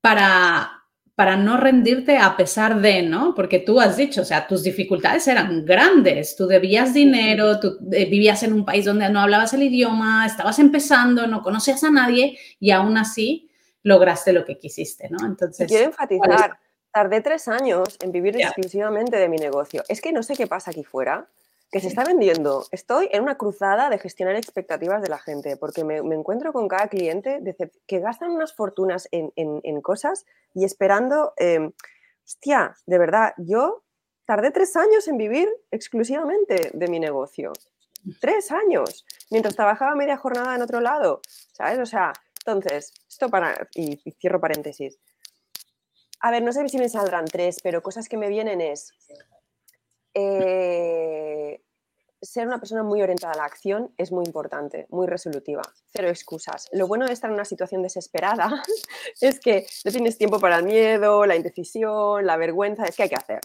para, 0.01 0.83
para 1.15 1.35
no 1.35 1.57
rendirte 1.57 2.17
a 2.17 2.37
pesar 2.37 2.81
de, 2.81 3.01
¿no? 3.01 3.35
Porque 3.35 3.59
tú 3.59 3.79
has 3.79 3.97
dicho, 3.97 4.21
o 4.21 4.25
sea, 4.25 4.47
tus 4.47 4.63
dificultades 4.63 5.27
eran 5.27 5.65
grandes, 5.65 6.35
tú 6.35 6.47
debías 6.47 6.93
dinero, 6.93 7.59
tú 7.59 7.77
eh, 7.91 8.05
vivías 8.05 8.43
en 8.43 8.53
un 8.53 8.65
país 8.65 8.85
donde 8.85 9.09
no 9.09 9.19
hablabas 9.19 9.53
el 9.53 9.63
idioma, 9.63 10.25
estabas 10.25 10.59
empezando, 10.59 11.27
no 11.27 11.41
conocías 11.41 11.83
a 11.83 11.91
nadie 11.91 12.37
y 12.59 12.71
aún 12.71 12.97
así 12.97 13.49
lograste 13.83 14.33
lo 14.33 14.45
que 14.45 14.57
quisiste, 14.57 15.09
¿no? 15.09 15.25
Entonces, 15.25 15.67
quiero 15.67 15.85
enfatizar, 15.85 16.59
tardé 16.91 17.21
tres 17.21 17.47
años 17.47 17.97
en 18.01 18.11
vivir 18.11 18.35
exclusivamente 18.37 19.17
de 19.17 19.29
mi 19.29 19.37
negocio. 19.37 19.83
Es 19.89 20.01
que 20.01 20.11
no 20.11 20.23
sé 20.23 20.35
qué 20.35 20.47
pasa 20.47 20.71
aquí 20.71 20.83
fuera, 20.83 21.27
que 21.71 21.79
se 21.79 21.87
está 21.87 22.03
vendiendo. 22.03 22.65
Estoy 22.71 23.09
en 23.11 23.23
una 23.23 23.37
cruzada 23.37 23.89
de 23.89 23.99
gestionar 23.99 24.35
expectativas 24.35 25.01
de 25.01 25.09
la 25.09 25.19
gente, 25.19 25.55
porque 25.57 25.83
me, 25.83 25.97
encuentro 25.97 26.51
con 26.51 26.67
cada 26.67 26.87
cliente 26.87 27.39
que 27.87 27.99
gastan 27.99 28.31
unas 28.31 28.53
fortunas 28.53 29.07
en, 29.11 29.81
cosas 29.81 30.25
y 30.53 30.65
esperando, 30.65 31.33
em, 31.37 31.71
hostia, 32.25 32.75
de 32.85 32.97
verdad, 32.97 33.33
yo 33.37 33.83
tardé 34.25 34.51
tres 34.51 34.75
años 34.75 35.07
en 35.07 35.17
vivir 35.17 35.47
exclusivamente 35.71 36.71
de 36.73 36.87
mi 36.87 36.99
negocio. 36.99 37.53
Tres 38.19 38.51
años, 38.51 39.05
mientras 39.29 39.55
trabajaba 39.55 39.95
media 39.95 40.17
jornada 40.17 40.55
en 40.55 40.61
otro 40.61 40.79
lado, 40.79 41.21
¿sabes? 41.51 41.79
O 41.79 41.85
sea, 41.85 42.13
entonces, 42.45 42.93
esto 43.07 43.29
para, 43.29 43.67
y, 43.75 43.97
cierro 44.19 44.39
paréntesis. 44.39 44.97
A 46.21 46.31
ver, 46.31 46.41
no 46.41 46.51
sé 46.51 46.67
si 46.69 46.77
me 46.77 46.89
saldrán 46.89 47.25
tres, 47.25 47.57
pero 47.61 47.83
cosas 47.83 48.09
que 48.09 48.17
me 48.17 48.29
vienen 48.29 48.59
es, 48.61 48.91
eh, 50.19 51.61
ser 52.21 52.47
una 52.47 52.59
persona 52.59 52.83
muy 52.83 53.01
orientada 53.01 53.33
a 53.33 53.37
la 53.37 53.45
acción 53.45 53.93
es 53.97 54.11
muy 54.11 54.25
importante, 54.25 54.85
muy 54.89 55.07
resolutiva, 55.07 55.61
cero 55.91 56.09
excusas. 56.09 56.67
Lo 56.73 56.87
bueno 56.87 57.05
de 57.05 57.13
estar 57.13 57.29
en 57.29 57.35
una 57.35 57.45
situación 57.45 57.81
desesperada 57.81 58.63
es 59.21 59.39
que 59.39 59.65
no 59.85 59.91
tienes 59.91 60.17
tiempo 60.17 60.39
para 60.39 60.57
el 60.57 60.65
miedo, 60.65 61.25
la 61.25 61.35
indecisión, 61.35 62.25
la 62.25 62.37
vergüenza, 62.37 62.85
es 62.85 62.95
que 62.95 63.03
hay 63.03 63.09
que 63.09 63.15
hacer, 63.15 63.39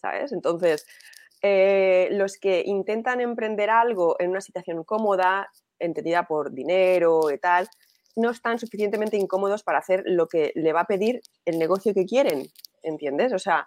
¿sabes? 0.00 0.32
Entonces, 0.32 0.86
eh, 1.42 2.08
los 2.12 2.36
que 2.36 2.62
intentan 2.66 3.20
emprender 3.20 3.70
algo 3.70 4.16
en 4.18 4.30
una 4.30 4.42
situación 4.42 4.84
cómoda, 4.84 5.50
entendida 5.78 6.24
por 6.24 6.52
dinero 6.52 7.30
y 7.30 7.38
tal, 7.38 7.68
no 8.16 8.30
están 8.30 8.58
suficientemente 8.58 9.16
incómodos 9.16 9.62
para 9.62 9.78
hacer 9.78 10.02
lo 10.04 10.28
que 10.28 10.52
le 10.54 10.74
va 10.74 10.80
a 10.80 10.86
pedir 10.86 11.22
el 11.46 11.58
negocio 11.58 11.94
que 11.94 12.04
quieren, 12.04 12.46
¿entiendes? 12.82 13.32
O 13.32 13.38
sea, 13.38 13.66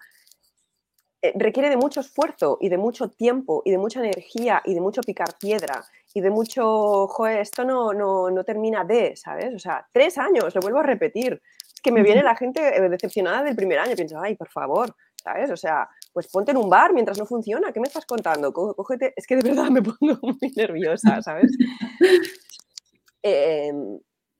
requiere 1.36 1.70
de 1.70 1.77
mucho 1.77 2.01
esfuerzo 2.01 2.58
y 2.60 2.70
de 2.70 2.77
mucho 2.77 3.10
tiempo 3.10 3.62
y 3.63 3.72
de 3.72 3.77
mucha 3.77 4.00
energía 4.01 4.62
y 4.65 4.74
de 4.74 4.82
mucho 4.82 5.01
picar 5.01 5.38
piedra 5.39 5.86
y 6.13 6.22
de 6.22 6.30
mucho, 6.30 7.08
joder, 7.08 7.39
esto 7.39 7.63
no, 7.63 7.94
no, 7.94 8.44
termina 8.44 8.84
de, 8.84 9.15
¿sabes? 9.15 9.53
O 9.56 9.60
sea, 9.60 9.88
tres 9.92 10.18
años, 10.18 10.53
lo 10.53 10.62
vuelvo 10.62 10.80
a 10.80 10.84
repetir. 10.84 11.42
Es 11.74 11.82
que 11.82 11.92
me 11.92 12.03
viene 12.03 12.24
la 12.24 12.36
gente 12.36 12.75
eh, 12.75 12.89
decepcionada 12.89 13.44
del 13.44 13.56
primer 13.56 13.80
año, 13.80 13.96
pienso, 13.96 14.20
ay, 14.20 14.36
por 14.36 14.50
favor, 14.50 14.96
¿sabes? 15.15 15.50
O 15.50 15.58
sea, 15.58 15.89
pues 16.12 16.27
ponte 16.27 16.51
en 16.51 16.58
un 16.58 16.70
bar 16.70 16.94
mientras 16.94 17.18
no 17.18 17.25
funciona, 17.25 17.72
¿qué 17.72 17.80
me 17.80 17.88
estás 17.88 18.06
contando? 18.06 18.51
Cógete, 18.53 19.13
es 19.15 19.25
que 19.25 19.38
de 19.38 19.50
verdad 19.50 19.70
me 19.70 19.82
pongo 19.82 19.98
muy 20.22 20.51
nerviosa, 20.56 21.22
¿sabes? 21.22 21.51
eh, 23.24 23.72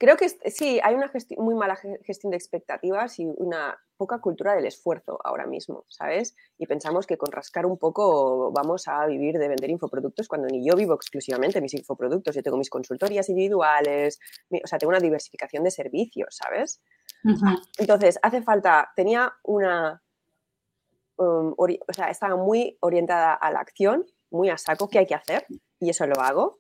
Creo 0.04 0.18
que 0.18 0.28
sí, 0.28 0.82
hay 0.84 0.96
una 0.96 1.10
muy 1.38 1.56
mala 1.56 1.78
gestión 2.04 2.32
de 2.32 2.36
expectativas 2.36 3.18
y 3.20 3.26
una 3.38 3.80
poca 4.04 4.20
cultura 4.20 4.54
del 4.54 4.66
esfuerzo 4.66 5.18
ahora 5.24 5.46
mismo, 5.46 5.86
¿sabes? 5.88 6.36
Y 6.58 6.66
pensamos 6.66 7.08
que 7.08 7.18
con 7.18 7.32
rascar 7.32 7.66
un 7.66 7.78
poco 7.78 8.52
vamos 8.52 8.90
a 8.90 9.06
vivir 9.06 9.38
de 9.38 9.48
vender 9.48 9.70
infoproductos 9.70 10.28
cuando 10.28 10.50
ni 10.50 10.68
yo 10.68 10.76
vivo 10.76 10.94
exclusivamente 10.94 11.62
mis 11.62 11.74
infoproductos. 11.74 12.36
Yo 12.36 12.44
tengo 12.44 12.58
mis 12.58 12.70
consultorías 12.70 13.30
individuales, 13.30 14.20
o 14.52 14.68
sea, 14.68 14.78
tengo 14.78 14.90
una 14.90 15.00
diversificación 15.00 15.64
de 15.64 15.72
servicios, 15.72 16.36
¿sabes? 16.36 16.82
Entonces, 17.78 18.20
hace 18.22 18.42
falta, 18.42 18.92
tenía 18.94 19.32
una, 19.44 20.04
um, 21.16 21.54
o 21.58 21.94
sea, 21.94 22.10
estaba 22.10 22.36
muy 22.36 22.78
orientada 22.82 23.34
a 23.36 23.52
la 23.52 23.60
acción, 23.60 24.06
muy 24.32 24.50
a 24.50 24.58
saco, 24.58 24.90
¿qué 24.90 25.00
hay 25.00 25.06
que 25.06 25.16
hacer? 25.16 25.46
Y 25.80 25.92
eso 25.92 26.06
lo 26.08 26.20
hago 26.20 26.60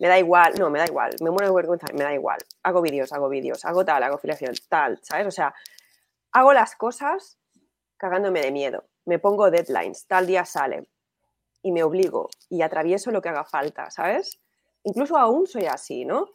me 0.00 0.08
da 0.08 0.18
igual, 0.18 0.54
no, 0.58 0.70
me 0.70 0.78
da 0.78 0.86
igual, 0.86 1.12
me 1.20 1.30
muero 1.30 1.48
de 1.48 1.54
vergüenza, 1.54 1.86
me 1.94 2.02
da 2.02 2.12
igual, 2.12 2.38
hago 2.62 2.82
vídeos, 2.82 3.12
hago 3.12 3.28
vídeos, 3.28 3.64
hago 3.64 3.84
tal, 3.84 4.02
hago 4.02 4.16
afiliación, 4.16 4.54
tal, 4.68 4.98
¿sabes? 5.02 5.26
O 5.26 5.30
sea, 5.30 5.54
hago 6.34 6.52
las 6.52 6.74
cosas 6.76 7.38
cagándome 7.96 8.42
de 8.42 8.52
miedo, 8.52 8.84
me 9.06 9.18
pongo 9.18 9.50
deadlines, 9.50 10.06
tal 10.06 10.26
día 10.26 10.44
sale 10.44 10.88
y 11.62 11.72
me 11.72 11.82
obligo 11.82 12.28
y 12.50 12.60
atravieso 12.60 13.10
lo 13.10 13.22
que 13.22 13.30
haga 13.30 13.44
falta, 13.44 13.90
¿sabes? 13.90 14.40
Incluso 14.82 15.16
aún 15.16 15.46
soy 15.46 15.64
así, 15.64 16.04
¿no? 16.04 16.26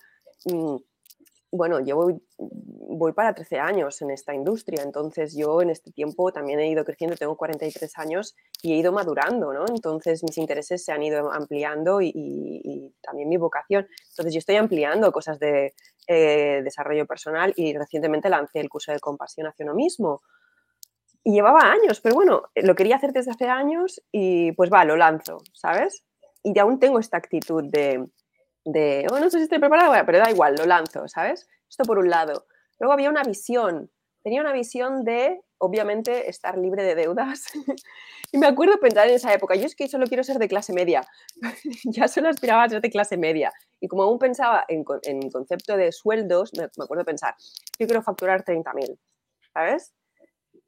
Mm, 1.51 1.57
bueno, 1.57 1.79
llevo 1.79 2.19
voy 2.37 3.13
para 3.13 3.33
13 3.33 3.59
años 3.59 4.01
en 4.01 4.11
esta 4.11 4.33
industria, 4.33 4.83
entonces 4.83 5.35
yo 5.35 5.61
en 5.61 5.69
este 5.69 5.91
tiempo 5.91 6.31
también 6.31 6.59
he 6.59 6.69
ido 6.69 6.83
creciendo, 6.83 7.15
tengo 7.15 7.37
43 7.37 7.97
años 7.97 8.35
y 8.61 8.73
he 8.73 8.77
ido 8.77 8.91
madurando, 8.91 9.53
¿no? 9.53 9.65
Entonces 9.67 10.23
mis 10.23 10.37
intereses 10.37 10.83
se 10.83 10.91
han 10.91 11.03
ido 11.03 11.31
ampliando 11.31 12.01
y, 12.01 12.93
también 13.01 13.29
mi 13.29 13.37
vocación. 13.37 13.87
Entonces 14.09 14.33
yo 14.33 14.39
estoy 14.39 14.55
ampliando 14.55 15.11
cosas 15.11 15.39
de 15.39 15.73
eh, 16.07 16.61
desarrollo 16.63 17.05
personal 17.05 17.53
y 17.55 17.77
recientemente 17.77 18.29
lancé 18.29 18.59
el 18.59 18.69
curso 18.69 18.91
de 18.91 18.99
compasión 18.99 19.47
hacia 19.47 19.65
uno 19.65 19.75
mismo. 19.75 20.21
Y 21.23 21.33
llevaba 21.33 21.71
años, 21.71 22.01
pero 22.01 22.15
bueno, 22.15 22.43
lo 22.55 22.75
quería 22.75 22.95
hacer 22.95 23.11
desde 23.11 23.31
hace 23.31 23.47
años 23.47 24.01
y 24.11 24.51
pues 24.53 24.71
va, 24.71 24.83
lo 24.85 24.95
lanzo, 24.97 25.39
¿sabes? 25.53 26.03
Y 26.43 26.57
aún 26.59 26.79
tengo 26.79 26.99
esta 26.99 27.17
actitud 27.17 27.63
de, 27.65 28.07
de 28.71 29.07
oh, 29.11 29.19
no 29.19 29.29
sé 29.29 29.37
si 29.37 29.43
estoy 29.43 29.59
preparada, 29.59 30.05
pero 30.05 30.19
da 30.19 30.29
igual, 30.29 30.55
lo 30.55 30.65
lanzo, 30.65 31.07
¿sabes? 31.07 31.47
Esto 31.69 31.83
por 31.83 31.99
un 31.99 32.09
lado. 32.09 32.45
Luego 32.79 32.93
había 32.93 33.09
una 33.09 33.23
visión, 33.23 33.91
tenía 34.23 34.41
una 34.41 34.53
visión 34.53 35.03
de, 35.03 35.41
obviamente, 35.57 36.29
estar 36.29 36.57
libre 36.57 36.83
de 36.83 36.95
deudas. 36.95 37.45
y 38.31 38.37
me 38.37 38.47
acuerdo 38.47 38.79
pensar 38.79 39.07
en 39.07 39.15
esa 39.15 39.33
época, 39.33 39.55
yo 39.55 39.65
es 39.65 39.75
que 39.75 39.87
solo 39.87 40.07
quiero 40.07 40.23
ser 40.23 40.37
de 40.37 40.47
clase 40.47 40.73
media, 40.73 41.05
ya 41.83 42.07
solo 42.07 42.29
aspiraba 42.29 42.63
a 42.63 42.69
ser 42.69 42.81
de 42.81 42.89
clase 42.89 43.17
media. 43.17 43.51
Y 43.79 43.87
como 43.87 44.03
aún 44.03 44.19
pensaba 44.19 44.65
en, 44.67 44.83
en 45.03 45.29
concepto 45.29 45.77
de 45.77 45.91
sueldos, 45.91 46.51
me, 46.57 46.83
acuerdo 46.83 47.05
pensar, 47.05 47.35
yo 47.77 47.87
quiero 47.87 48.01
facturar 48.01 48.43
30.000, 48.43 48.97
¿sabes? 49.53 49.93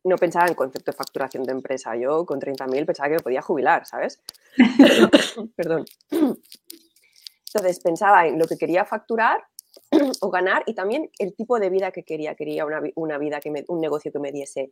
No 0.03 0.15
pensaba 0.15 0.47
en 0.47 0.55
concepto 0.55 0.91
de 0.91 0.97
facturación 0.97 1.43
de 1.43 1.51
empresa, 1.51 1.95
yo 1.95 2.25
con 2.25 2.39
30.000 2.39 2.85
pensaba 2.85 3.09
que 3.09 3.15
me 3.15 3.21
podía 3.21 3.41
jubilar, 3.41 3.85
¿sabes? 3.85 4.21
Perdón. 5.55 5.85
Entonces 7.53 7.79
pensaba 7.79 8.27
en 8.27 8.39
lo 8.39 8.45
que 8.47 8.57
quería 8.57 8.85
facturar 8.85 9.43
o 10.21 10.29
ganar 10.29 10.63
y 10.65 10.73
también 10.73 11.09
el 11.19 11.35
tipo 11.35 11.59
de 11.59 11.69
vida 11.69 11.91
que 11.91 12.03
quería. 12.03 12.35
Quería 12.35 12.65
una, 12.65 13.17
vida, 13.17 13.39
que 13.39 13.51
me, 13.51 13.65
un 13.67 13.79
negocio 13.79 14.11
que 14.11 14.19
me 14.19 14.31
diese 14.31 14.71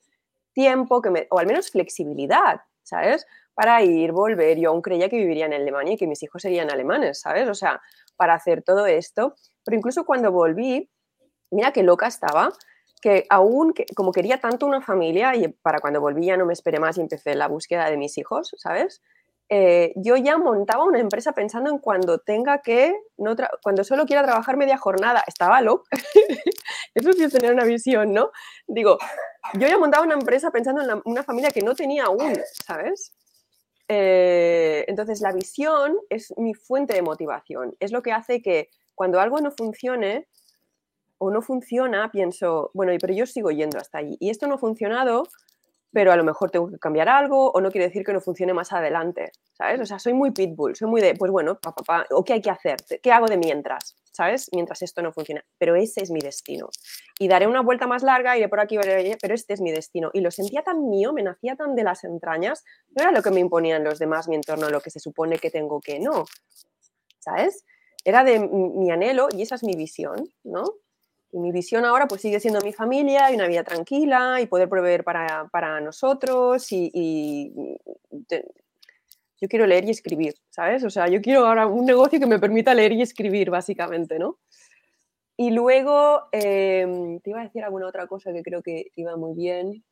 tiempo, 0.54 1.02
que 1.02 1.10
me, 1.10 1.28
o 1.30 1.40
al 1.40 1.48
menos 1.48 1.72
flexibilidad, 1.72 2.62
¿sabes? 2.84 3.26
Para 3.54 3.82
ir, 3.84 4.12
volver. 4.12 4.58
Yo 4.58 4.70
aún 4.70 4.82
creía 4.82 5.10
que 5.10 5.18
viviría 5.18 5.46
en 5.46 5.54
Alemania 5.54 5.94
y 5.94 5.98
que 5.98 6.08
mis 6.08 6.24
hijos 6.24 6.42
serían 6.42 6.72
alemanes, 6.72 7.22
¿sabes? 7.22 7.48
O 7.48 7.54
sea, 7.54 7.82
para 8.16 8.34
hacer 8.34 8.64
todo 8.64 8.86
esto. 8.86 9.36
Pero 9.64 9.78
incluso 9.78 10.06
cuando 10.06 10.32
volví, 10.32 10.90
mira 11.52 11.72
qué 11.72 11.84
loca 11.84 12.08
estaba, 12.08 12.52
que 13.02 13.26
aún, 13.30 13.74
como 13.96 14.12
quería 14.12 14.40
tanto 14.40 14.66
una 14.66 14.82
familia, 14.82 15.36
y 15.36 15.48
para 15.48 15.80
cuando 15.80 16.02
volví 16.02 16.26
ya 16.26 16.38
no 16.38 16.46
me 16.46 16.54
esperé 16.54 16.80
más 16.80 16.98
y 16.98 17.02
empecé 17.02 17.36
la 17.36 17.48
búsqueda 17.48 17.90
de 17.90 17.98
mis 17.98 18.18
hijos, 18.18 18.54
¿sabes? 18.58 19.02
Eh, 19.52 19.94
yo 19.96 20.16
ya 20.16 20.38
montaba 20.38 20.84
una 20.84 21.00
empresa 21.00 21.32
pensando 21.34 21.72
en 21.72 21.80
cuando 21.80 22.20
tenga 22.20 22.62
que, 22.62 22.94
no 23.18 23.36
cuando 23.64 23.84
solo 23.84 24.06
quiera 24.06 24.24
trabajar 24.24 24.58
media 24.58 24.78
jornada. 24.78 25.24
Estaba 25.26 25.60
loco. 25.62 25.86
Eso 26.94 27.14
sí 27.14 27.24
es 27.24 27.34
tener 27.34 27.54
una 27.54 27.64
visión, 27.64 28.14
¿no? 28.14 28.32
Digo, 28.68 29.00
yo 29.56 29.68
ya 29.68 29.78
montaba 29.80 30.06
una 30.06 30.14
empresa 30.14 30.52
pensando 30.52 30.82
en 30.82 31.02
una 31.06 31.24
familia 31.24 31.50
que 31.50 31.62
no 31.62 31.74
tenía 31.74 32.06
aún, 32.06 32.36
¿sabes? 32.66 33.14
Eh, 33.88 34.86
entonces, 34.88 35.20
la 35.22 35.34
visión 35.34 35.98
es 36.10 36.32
mi 36.38 36.54
fuente 36.54 36.94
de 36.94 37.02
motivación. 37.02 37.76
Es 37.80 37.92
lo 37.92 38.04
que 38.04 38.12
hace 38.12 38.42
que 38.42 38.70
cuando 38.94 39.20
algo 39.20 39.42
no 39.42 39.50
funcione 39.52 40.28
o 41.18 41.32
no 41.32 41.42
funciona, 41.42 42.12
pienso, 42.12 42.70
bueno, 42.76 42.94
pero 43.02 43.14
yo 43.14 43.26
sigo 43.26 43.50
yendo 43.50 43.80
hasta 43.80 43.98
allí. 43.98 44.16
Y 44.20 44.30
esto 44.30 44.48
no 44.48 44.56
ha 44.56 44.60
funcionado, 44.60 45.24
pero 45.92 46.12
a 46.12 46.16
lo 46.16 46.24
mejor 46.24 46.52
tengo 46.52 46.70
que 46.70 46.78
cambiar 46.78 47.10
algo 47.10 47.52
o 47.52 47.62
no 47.62 47.72
quiere 47.72 47.88
decir 47.88 48.04
que 48.04 48.14
no 48.14 48.22
funcione 48.22 48.54
más 48.54 48.72
adelante, 48.74 49.32
¿sabes? 49.54 49.80
O 49.82 49.86
sea, 49.86 50.00
soy 50.00 50.14
muy 50.14 50.32
pitbull, 50.32 50.76
soy 50.76 50.88
muy 50.88 51.02
de, 51.02 51.16
pues 51.16 51.32
bueno, 51.32 51.60
papá, 51.60 51.84
pa, 51.84 52.06
¿o 52.12 52.24
qué 52.24 52.34
hay 52.34 52.42
que 52.42 52.50
hacer? 52.50 52.78
¿Qué 53.02 53.12
hago 53.12 53.28
de 53.28 53.38
mientras? 53.38 53.96
¿Sabes? 54.12 54.50
Mientras 54.54 54.82
esto 54.82 55.02
no 55.02 55.12
funciona. 55.14 55.44
Pero 55.58 55.76
ese 55.76 56.02
es 56.02 56.12
mi 56.12 56.20
destino. 56.20 56.70
Y 57.20 57.28
daré 57.28 57.48
una 57.48 57.62
vuelta 57.62 57.88
más 57.88 58.04
larga, 58.04 58.38
iré 58.38 58.50
por 58.50 58.60
aquí, 58.60 58.78
pero 59.22 59.34
este 59.34 59.54
es 59.54 59.62
mi 59.62 59.72
destino. 59.72 60.12
Y 60.14 60.22
lo 60.22 60.30
sentía 60.30 60.62
tan 60.62 60.90
mío, 60.90 61.14
me 61.14 61.24
nacía 61.24 61.56
tan 61.56 61.76
de 61.76 61.84
las 61.84 62.04
entrañas, 62.04 62.64
no 62.96 63.04
era 63.04 63.12
lo 63.12 63.22
que 63.22 63.32
me 63.32 63.40
imponían 63.40 63.84
los 63.84 63.98
demás, 63.98 64.28
mi 64.28 64.36
entorno, 64.36 64.70
lo 64.70 64.82
que 64.82 64.90
se 64.90 65.00
supone 65.00 65.38
que 65.40 65.50
tengo 65.50 65.80
que 65.80 66.00
no, 66.00 66.26
¿sabes? 67.20 67.66
Era 68.04 68.24
de 68.24 68.40
mi 68.40 68.92
anhelo 68.92 69.28
y 69.32 69.42
esa 69.42 69.56
es 69.56 69.64
mi 69.64 69.76
visión, 69.76 70.30
¿no? 70.44 70.64
Y 71.32 71.40
mi 71.40 71.52
visión 71.52 71.86
ahora 71.86 72.08
pues 72.08 72.22
sigue 72.22 72.40
siendo 72.40 72.60
mi 72.62 72.74
familia 72.74 73.32
y 73.32 73.36
una 73.36 73.48
vida 73.48 73.64
tranquila 73.64 74.42
y 74.42 74.48
poder 74.48 74.68
proveer 74.68 75.04
para, 75.04 75.80
nosotros 75.82 76.68
y, 76.72 77.78
yo 79.42 79.48
quiero 79.48 79.66
leer 79.66 79.86
y 79.86 79.92
escribir, 79.92 80.34
¿sabes? 80.50 80.84
O 80.84 80.90
sea, 80.90 81.08
yo 81.08 81.22
quiero 81.22 81.46
ahora 81.46 81.66
un 81.66 81.86
negocio 81.86 82.20
que 82.20 82.26
me 82.26 82.40
permita 82.40 82.74
leer 82.74 82.92
y 82.92 83.02
escribir, 83.02 83.50
básicamente, 83.50 84.20
¿no? 84.20 84.38
Y 85.38 85.52
luego, 85.52 86.24
em, 86.34 87.22
te 87.22 87.30
iba 87.30 87.40
a 87.40 87.44
decir 87.44 87.64
alguna 87.64 87.88
otra 87.88 88.08
cosa 88.08 88.34
que 88.34 88.44
creo 88.44 88.62
que 88.62 88.88
iba 88.96 89.16
muy 89.16 89.34
bien. 89.36 89.86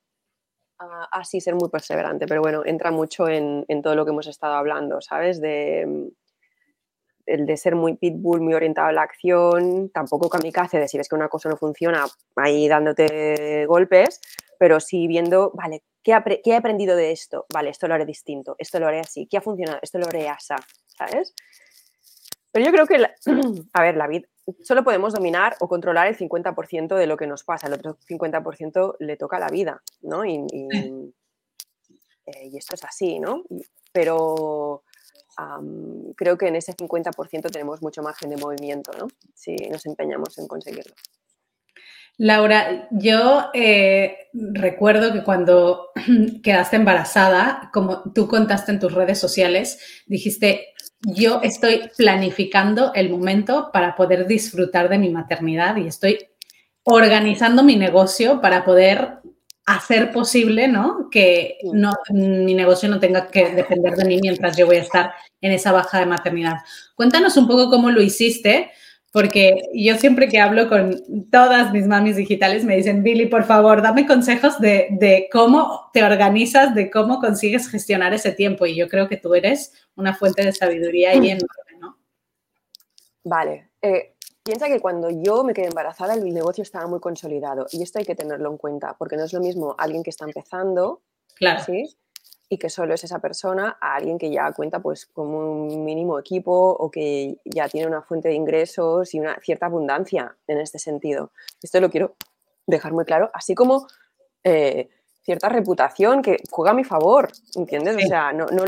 así, 1.11 1.41
ser 1.41 1.55
muy 1.55 1.69
perseverante, 1.69 2.27
pero 2.27 2.41
bueno, 2.41 2.61
entra 2.63 2.91
mucho 2.91 3.27
en, 3.27 3.65
en, 3.67 3.81
todo 3.81 3.95
lo 3.95 4.05
que 4.05 4.11
hemos 4.11 4.27
estado 4.27 4.53
hablando, 4.53 5.01
¿sabes? 5.01 5.41
De, 5.41 6.11
el 7.27 7.45
de 7.45 7.57
ser 7.57 7.75
muy 7.75 7.95
pitbull, 7.95 8.41
muy 8.41 8.53
orientado 8.53 8.87
a 8.87 8.93
la 8.93 9.03
acción, 9.03 9.89
tampoco 9.89 10.29
kamikaze 10.29 10.79
de 10.79 10.87
si 10.87 10.97
ves 10.97 11.09
que 11.09 11.15
una 11.15 11.29
cosa 11.29 11.49
no 11.49 11.57
funciona, 11.57 12.05
ahí 12.37 12.67
dándote 12.67 13.65
golpes, 13.67 14.21
pero 14.57 14.79
sí 14.79 15.07
viendo, 15.07 15.51
vale, 15.53 15.83
¿qué, 16.03 16.13
he 16.45 16.55
aprendido 16.55 16.95
de 16.95 17.11
esto? 17.11 17.45
Vale, 17.53 17.69
esto 17.69 17.87
lo 17.87 17.93
haré 17.93 18.05
distinto, 18.05 18.55
esto 18.57 18.79
lo 18.79 18.87
haré 18.87 19.01
así, 19.01 19.27
¿qué 19.27 19.37
ha 19.37 19.41
funcionado? 19.41 19.79
Esto 19.81 19.99
lo 19.99 20.07
haré 20.07 20.29
así, 20.29 20.53
¿sabes? 20.87 21.35
Pero 22.51 22.65
yo 22.65 22.71
creo 22.71 22.87
que, 22.87 22.95
a 23.73 23.81
ver, 23.81 23.97
la 23.97 24.07
vida, 24.07 24.27
solo 24.63 24.83
podemos 24.83 25.13
dominar 25.13 25.57
o 25.59 25.67
controlar 25.67 26.07
el 26.07 26.17
50% 26.17 26.95
de 26.95 27.07
lo 27.07 27.17
que 27.17 27.27
nos 27.27 27.43
pasa, 27.43 27.67
el 27.67 27.73
otro 27.73 27.97
50% 28.09 28.95
le 28.99 29.17
toca 29.17 29.37
a 29.37 29.41
la 29.41 29.49
vida, 29.49 29.81
¿no? 30.01 30.23
Y, 30.25 30.45
y, 30.51 30.67
eh, 32.25 32.47
y 32.51 32.57
esto 32.57 32.75
es 32.75 32.83
así, 32.85 33.19
¿no? 33.19 33.43
Pero 33.91 34.83
creo 36.17 36.37
que 36.37 36.47
en 36.47 36.57
ese 36.57 36.75
50% 36.75 37.49
tenemos 37.51 37.81
mucho 37.81 38.01
margen 38.01 38.29
de 38.29 38.37
movimiento, 38.37 38.91
¿no? 38.97 39.07
Si 39.33 39.55
nos 39.71 39.85
empeñamos 39.85 40.37
en 40.37 40.47
conseguirlo. 40.47 40.93
Laura, 42.19 42.87
yo 42.89 43.51
eh, 43.53 44.17
recuerdo 44.33 45.13
que 45.13 45.23
cuando 45.23 45.91
quedaste 46.43 46.75
embarazada, 46.75 47.69
como 47.71 48.11
tú 48.11 48.27
contaste 48.27 48.71
en 48.71 48.79
tus 48.79 48.93
redes 48.93 49.19
sociales, 49.19 50.03
dijiste, 50.07 50.73
yo 51.05 51.41
estoy 51.43 51.91
planificando 51.95 52.91
el 52.95 53.11
momento 53.11 53.69
para 53.71 53.95
poder 53.95 54.25
disfrutar 54.25 54.89
de 54.89 54.97
mi 54.97 55.09
maternidad 55.09 55.77
y 55.77 55.85
estoy 55.85 56.17
organizando 56.83 57.63
mi 57.63 57.75
negocio 57.75 58.41
para 58.41 58.65
poder 58.65 59.19
hacer 59.67 60.13
posible, 60.13 60.69
¿no? 60.69 61.09
Que 61.11 61.57
no, 61.73 61.91
mi 62.09 62.53
negocio 62.53 62.87
no 62.87 63.01
tenga 63.01 63.27
que 63.27 63.49
depender 63.49 63.95
de 63.95 64.05
mí 64.05 64.17
mientras 64.21 64.55
yo 64.55 64.65
voy 64.65 64.77
a 64.77 64.81
estar 64.81 65.11
en 65.41 65.51
esa 65.51 65.73
baja 65.73 65.99
de 65.99 66.05
maternidad. 66.05 66.55
Cuéntanos 66.95 67.35
un 67.35 67.47
poco 67.47 67.69
cómo 67.69 67.91
lo 67.91 68.01
hiciste, 68.01 68.71
porque 69.11 69.63
yo 69.73 69.97
siempre 69.97 70.29
que 70.29 70.39
hablo 70.39 70.69
con 70.69 71.29
todas 71.29 71.73
mis 71.73 71.85
mamis 71.85 72.15
digitales 72.15 72.63
me 72.63 72.77
dicen, 72.77 73.03
Billy, 73.03 73.25
por 73.25 73.43
favor, 73.43 73.81
dame 73.81 74.07
consejos 74.07 74.57
de, 74.61 75.27
cómo 75.33 75.89
te 75.91 76.01
organizas, 76.01 76.73
de 76.73 76.89
cómo 76.89 77.19
consigues 77.19 77.69
gestionar 77.69 78.13
ese 78.13 78.31
tiempo. 78.31 78.65
Y 78.65 78.75
yo 78.75 78.87
creo 78.87 79.09
que 79.09 79.17
tú 79.17 79.35
eres 79.35 79.73
una 79.95 80.15
fuente 80.15 80.45
de 80.45 80.53
sabiduría 80.53 81.11
ahí 81.11 81.29
enorme, 81.29 81.77
¿no? 81.77 81.97
Vale. 83.25 83.71
Eh, 83.81 84.13
piensa 84.47 84.67
que 84.67 84.79
cuando 84.79 85.09
yo 85.09 85.43
me 85.43 85.53
quedé 85.53 85.67
embarazada 85.67 86.13
el 86.13 86.33
negocio 86.33 86.61
estaba 86.61 86.87
muy 86.87 87.01
consolidado 87.01 87.67
y 87.71 87.83
esto 87.83 87.99
hay 87.99 88.05
que 88.05 88.15
tenerlo 88.15 88.49
en 88.49 88.57
cuenta 88.57 88.95
porque 88.97 89.17
no 89.17 89.25
es 89.25 89.33
lo 89.33 89.41
mismo 89.41 89.75
alguien 89.77 90.03
que 90.03 90.09
está 90.09 90.23
empezando, 90.23 91.01
claro. 91.35 91.63
¿sí? 91.65 91.97
y 92.49 92.57
que 92.57 92.69
solo 92.69 92.93
es 92.93 93.03
esa 93.03 93.19
persona 93.19 93.77
a 93.81 93.95
alguien 93.95 94.17
que 94.17 94.31
ya 94.31 94.51
cuenta 94.53 94.79
pues 94.79 95.05
con 95.05 95.27
un 95.27 95.83
mínimo 95.83 96.17
equipo 96.17 96.51
o 96.71 96.89
que 96.89 97.37
ya 97.43 97.67
tiene 97.67 97.87
una 97.87 98.01
fuente 98.01 98.29
de 98.29 98.35
ingresos 98.35 99.13
y 99.13 99.19
una 99.19 99.37
cierta 99.41 99.65
abundancia 99.65 100.37
en 100.47 100.59
este 100.59 100.79
sentido. 100.79 101.31
Esto 101.61 101.81
lo 101.81 101.89
quiero 101.89 102.15
dejar 102.65 102.93
muy 102.93 103.03
claro, 103.03 103.29
así 103.33 103.53
como 103.53 103.87
eh, 104.45 104.87
cierta 105.23 105.49
reputación 105.49 106.21
que 106.21 106.37
juega 106.49 106.71
a 106.71 106.73
mi 106.73 106.85
favor, 106.85 107.29
¿entiendes? 107.55 107.97
O 107.97 108.07
sea, 108.07 108.31
no, 108.31 108.45
no, 108.45 108.63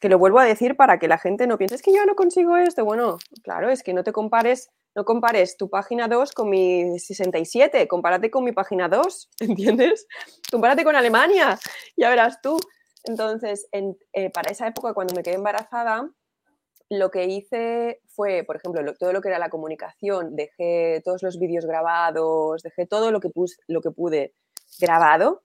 que 0.00 0.08
lo 0.08 0.18
vuelvo 0.18 0.38
a 0.38 0.44
decir 0.44 0.76
para 0.76 0.98
que 0.98 1.08
la 1.08 1.18
gente 1.18 1.46
no 1.46 1.58
piense, 1.58 1.76
es 1.76 1.82
que 1.82 1.94
yo 1.94 2.04
no 2.06 2.14
consigo 2.14 2.56
esto. 2.56 2.84
Bueno, 2.84 3.18
claro, 3.42 3.70
es 3.70 3.82
que 3.82 3.94
no 3.94 4.02
te 4.02 4.12
compares 4.12 4.70
no 4.94 5.04
compares 5.04 5.56
tu 5.56 5.70
página 5.70 6.08
2 6.08 6.32
con 6.32 6.50
mi 6.50 6.98
67, 6.98 7.86
compárate 7.86 8.30
con 8.30 8.44
mi 8.44 8.52
página 8.52 8.88
2, 8.88 9.30
¿entiendes? 9.40 10.06
Compárate 10.50 10.84
con 10.84 10.96
Alemania, 10.96 11.58
ya 11.96 12.10
verás 12.10 12.40
tú. 12.42 12.58
Entonces, 13.04 13.68
eh, 13.72 14.30
para 14.30 14.50
esa 14.50 14.66
época, 14.66 14.92
cuando 14.92 15.14
me 15.14 15.22
quedé 15.22 15.36
embarazada, 15.36 16.10
lo 16.90 17.10
que 17.10 17.26
hice 17.26 18.00
fue, 18.08 18.42
por 18.44 18.56
ejemplo, 18.56 18.82
todo 18.94 19.12
lo 19.12 19.20
que 19.20 19.28
era 19.28 19.38
la 19.38 19.48
comunicación, 19.48 20.34
dejé 20.34 21.00
todos 21.04 21.22
los 21.22 21.38
vídeos 21.38 21.64
grabados, 21.64 22.62
dejé 22.62 22.84
todo 22.84 23.12
lo 23.12 23.20
que, 23.20 23.30
lo 23.68 23.80
que 23.80 23.90
pude 23.92 24.34
grabado. 24.80 25.44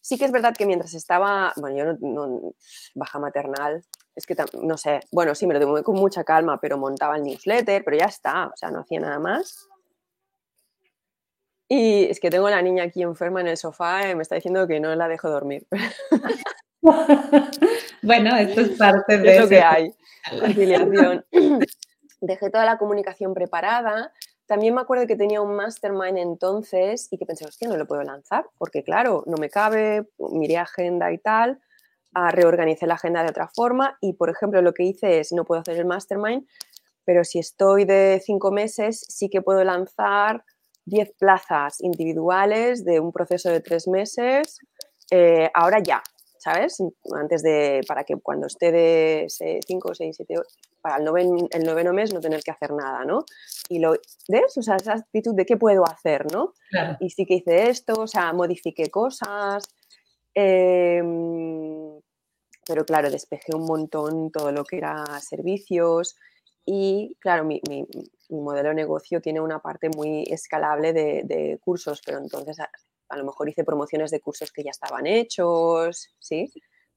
Sí 0.00 0.18
que 0.18 0.24
es 0.24 0.32
verdad 0.32 0.54
que 0.56 0.66
mientras 0.66 0.94
estaba, 0.94 1.52
bueno, 1.56 1.76
yo 1.76 1.84
no 2.00 2.54
baja 2.94 3.18
maternal, 3.18 3.84
es 4.16 4.26
que 4.26 4.34
no 4.62 4.76
sé, 4.76 5.00
bueno, 5.12 5.34
sí, 5.34 5.46
me 5.46 5.54
lo 5.54 5.60
tomé 5.60 5.82
con 5.82 5.96
mucha 5.96 6.24
calma, 6.24 6.58
pero 6.60 6.78
montaba 6.78 7.16
el 7.16 7.22
newsletter, 7.22 7.84
pero 7.84 7.96
ya 7.96 8.06
está, 8.06 8.46
o 8.46 8.56
sea, 8.56 8.70
no 8.70 8.80
hacía 8.80 9.00
nada 9.00 9.18
más. 9.18 9.66
Y 11.68 12.06
es 12.06 12.18
que 12.18 12.30
tengo 12.30 12.48
a 12.48 12.50
la 12.50 12.62
niña 12.62 12.82
aquí 12.82 13.02
enferma 13.02 13.40
en 13.40 13.46
el 13.46 13.56
sofá 13.56 14.10
y 14.10 14.16
me 14.16 14.22
está 14.22 14.34
diciendo 14.34 14.66
que 14.66 14.80
no 14.80 14.92
la 14.96 15.06
dejo 15.06 15.30
dormir. 15.30 15.68
bueno, 18.02 18.36
esto 18.36 18.62
es 18.62 18.70
parte 18.70 19.18
de 19.18 19.40
lo 19.40 19.48
que 19.48 19.60
hay. 19.60 19.94
Conciliación. 20.40 21.24
Dejé 22.20 22.50
toda 22.50 22.64
la 22.64 22.76
comunicación 22.76 23.34
preparada. 23.34 24.12
También 24.50 24.74
me 24.74 24.80
acuerdo 24.80 25.06
que 25.06 25.14
tenía 25.14 25.40
un 25.40 25.54
mastermind 25.54 26.18
entonces 26.18 27.06
y 27.12 27.18
que 27.18 27.24
pensé, 27.24 27.44
hostia, 27.44 27.68
no 27.68 27.76
lo 27.76 27.86
puedo 27.86 28.02
lanzar, 28.02 28.46
porque 28.58 28.82
claro, 28.82 29.22
no 29.26 29.36
me 29.36 29.48
cabe, 29.48 30.08
miré 30.18 30.58
agenda 30.58 31.12
y 31.12 31.18
tal 31.18 31.60
a 32.14 32.32
reorganicé 32.32 32.88
la 32.88 32.94
agenda 32.94 33.22
de 33.22 33.30
otra 33.30 33.46
forma 33.54 33.96
y, 34.00 34.14
por 34.14 34.28
ejemplo, 34.28 34.60
lo 34.60 34.74
que 34.74 34.82
hice 34.82 35.20
es, 35.20 35.30
no 35.30 35.44
puedo 35.44 35.60
hacer 35.60 35.76
el 35.76 35.86
mastermind, 35.86 36.48
pero 37.04 37.22
si 37.22 37.38
estoy 37.38 37.84
de 37.84 38.20
cinco 38.26 38.50
meses, 38.50 39.04
sí 39.08 39.28
que 39.30 39.40
puedo 39.40 39.62
lanzar 39.62 40.42
10 40.84 41.12
plazas 41.16 41.80
individuales 41.80 42.84
de 42.84 42.98
un 42.98 43.12
proceso 43.12 43.50
de 43.50 43.60
tres 43.60 43.86
meses, 43.86 44.58
eh, 45.12 45.48
ahora 45.54 45.78
ya, 45.78 46.02
¿sabes? 46.40 46.82
Antes 47.14 47.42
de, 47.42 47.82
para 47.86 48.04
que 48.04 48.16
cuando 48.16 48.48
esté 48.48 48.72
de 48.72 49.26
5, 49.28 49.94
6, 49.94 50.16
7, 50.16 50.34
para 50.80 50.96
el, 50.96 51.48
el 51.50 51.64
noveno 51.64 51.92
mes 51.92 52.12
no 52.12 52.20
tener 52.20 52.42
que 52.42 52.50
hacer 52.50 52.72
nada, 52.72 53.04
¿no? 53.04 53.24
Y 53.68 53.78
lo, 53.78 53.92
¿ves? 54.28 54.56
O 54.56 54.62
sea, 54.62 54.76
esa 54.76 54.94
actitud 54.94 55.34
de 55.34 55.46
qué 55.46 55.56
puedo 55.56 55.84
hacer, 55.84 56.32
¿no? 56.32 56.54
Y 56.98 57.10
sí 57.10 57.26
que 57.26 57.34
hice 57.34 57.70
esto, 57.70 57.94
o 58.00 58.06
sea, 58.06 58.32
modifiqué 58.32 58.90
cosas, 58.90 59.68
Em, 60.34 62.00
pero 62.66 62.84
claro, 62.84 63.10
despejé 63.10 63.54
un 63.54 63.66
montón 63.66 64.30
todo 64.30 64.52
lo 64.52 64.64
que 64.64 64.78
era 64.78 65.04
servicios 65.20 66.16
y 66.64 67.16
claro, 67.20 67.44
mi, 67.44 67.60
modelo 68.28 68.68
de 68.68 68.74
negocio 68.76 69.20
tiene 69.20 69.40
una 69.40 69.58
parte 69.60 69.88
muy 69.88 70.22
escalable 70.30 70.92
de, 70.92 71.58
cursos, 71.64 72.00
pero 72.04 72.18
entonces 72.18 72.58
a, 73.10 73.16
lo 73.16 73.24
mejor 73.24 73.48
hice 73.48 73.64
promociones 73.64 74.10
de 74.10 74.20
cursos 74.20 74.52
que 74.52 74.62
ya 74.62 74.70
estaban 74.70 75.06
hechos, 75.06 76.08
¿sí? 76.18 76.50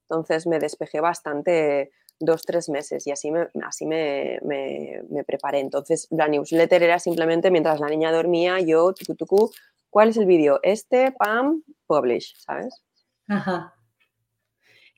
Entonces 0.08 0.46
me 0.46 0.58
despejé 0.58 1.00
bastante 1.00 1.90
dos, 2.20 2.42
tres 2.42 2.68
meses 2.68 3.06
y 3.06 3.10
así 3.10 3.30
me, 3.30 3.48
así 3.66 3.86
me, 3.86 4.38
me, 4.42 5.24
preparé. 5.24 5.60
Entonces 5.60 6.06
la 6.10 6.28
newsletter 6.28 6.82
era 6.82 6.98
simplemente 6.98 7.50
mientras 7.50 7.80
la 7.80 7.88
niña 7.88 8.12
dormía, 8.12 8.60
yo, 8.60 8.92
tucu, 8.92 9.14
tucu, 9.14 9.50
¿cuál 9.90 10.10
es 10.10 10.16
el 10.16 10.26
vídeo? 10.26 10.60
Este, 10.62 11.12
pam, 11.12 11.62
publish, 11.86 12.34
¿sabes? 12.38 12.82
Ajá. 13.28 13.74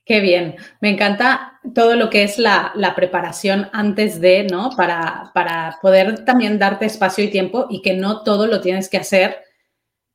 Qué 0.07 0.21
bien. 0.21 0.55
Me 0.79 0.89
encanta 0.89 1.59
todo 1.75 1.97
lo 1.97 2.09
que 2.09 2.23
es 2.23 2.37
la, 2.37 2.71
preparación 2.95 3.69
antes 3.73 4.21
de, 4.21 4.45
¿no? 4.45 4.69
Para, 4.77 5.31
para, 5.33 5.77
poder 5.81 6.23
también 6.23 6.59
darte 6.59 6.85
espacio 6.85 7.25
y 7.25 7.29
tiempo 7.29 7.67
y 7.69 7.81
que 7.81 7.93
no 7.93 8.23
todo 8.23 8.47
lo 8.47 8.61
tienes 8.61 8.89
que 8.89 8.97
hacer. 8.97 9.43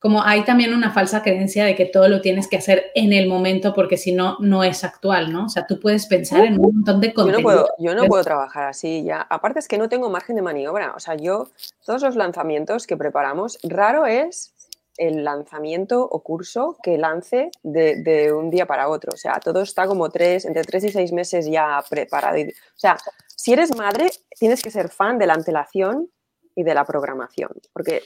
Como 0.03 0.21
hay 0.21 0.43
también 0.43 0.73
una 0.73 0.91
falsa 0.91 1.23
creencia 1.23 1.63
de 1.63 1.77
que 1.77 1.85
todo 1.85 2.09
lo 2.09 2.19
tienes 2.19 2.49
que 2.49 2.57
hacer 2.57 2.91
en 2.93 3.13
el 3.13 3.29
momento 3.29 3.73
porque 3.73 3.95
si 3.95 4.11
no, 4.11 4.35
no 4.41 4.61
es 4.65 4.83
actual, 4.83 5.31
¿no? 5.31 5.45
O 5.45 5.49
sea, 5.49 5.65
tú 5.65 5.79
puedes 5.79 6.07
pensar 6.07 6.43
en 6.43 6.59
un 6.59 6.73
montón 6.73 6.99
de 6.99 7.13
contenido. 7.13 7.39
Yo 7.39 7.41
no 7.41 7.43
puedo, 7.43 7.69
yo 7.79 7.95
no 7.95 8.05
puedo 8.07 8.21
trabajar 8.21 8.65
así 8.65 9.05
ya. 9.05 9.21
Aparte 9.21 9.59
es 9.59 9.69
que 9.69 9.77
no 9.77 9.87
tengo 9.87 10.09
margen 10.09 10.35
de 10.35 10.41
maniobra. 10.41 10.93
O 10.93 10.99
sea, 10.99 11.15
yo, 11.15 11.47
todos 11.85 12.01
los 12.01 12.17
lanzamientos 12.17 12.85
que 12.85 12.97
preparamos, 12.97 13.57
raro 13.63 14.05
es 14.05 14.53
el 14.97 15.23
lanzamiento 15.23 16.03
o 16.03 16.21
curso 16.21 16.75
que 16.83 16.97
lance 16.97 17.49
de, 17.63 18.33
un 18.33 18.49
día 18.49 18.65
para 18.65 18.89
otro. 18.89 19.13
O 19.13 19.17
sea, 19.17 19.39
todo 19.39 19.61
está 19.61 19.87
como 19.87 20.09
tres, 20.09 20.43
entre 20.43 20.65
tres 20.65 20.83
y 20.83 20.91
seis 20.91 21.13
meses 21.13 21.49
ya 21.49 21.81
preparado. 21.89 22.35
O 22.41 22.75
sea, 22.75 22.97
si 23.37 23.53
eres 23.53 23.73
madre, 23.73 24.11
tienes 24.37 24.61
que 24.61 24.69
ser 24.69 24.89
fan 24.89 25.17
de 25.17 25.27
la 25.27 25.35
antelación 25.35 26.09
y 26.55 26.63
de 26.63 26.73
la 26.75 26.83
programación, 26.83 27.51
porque 27.71 28.03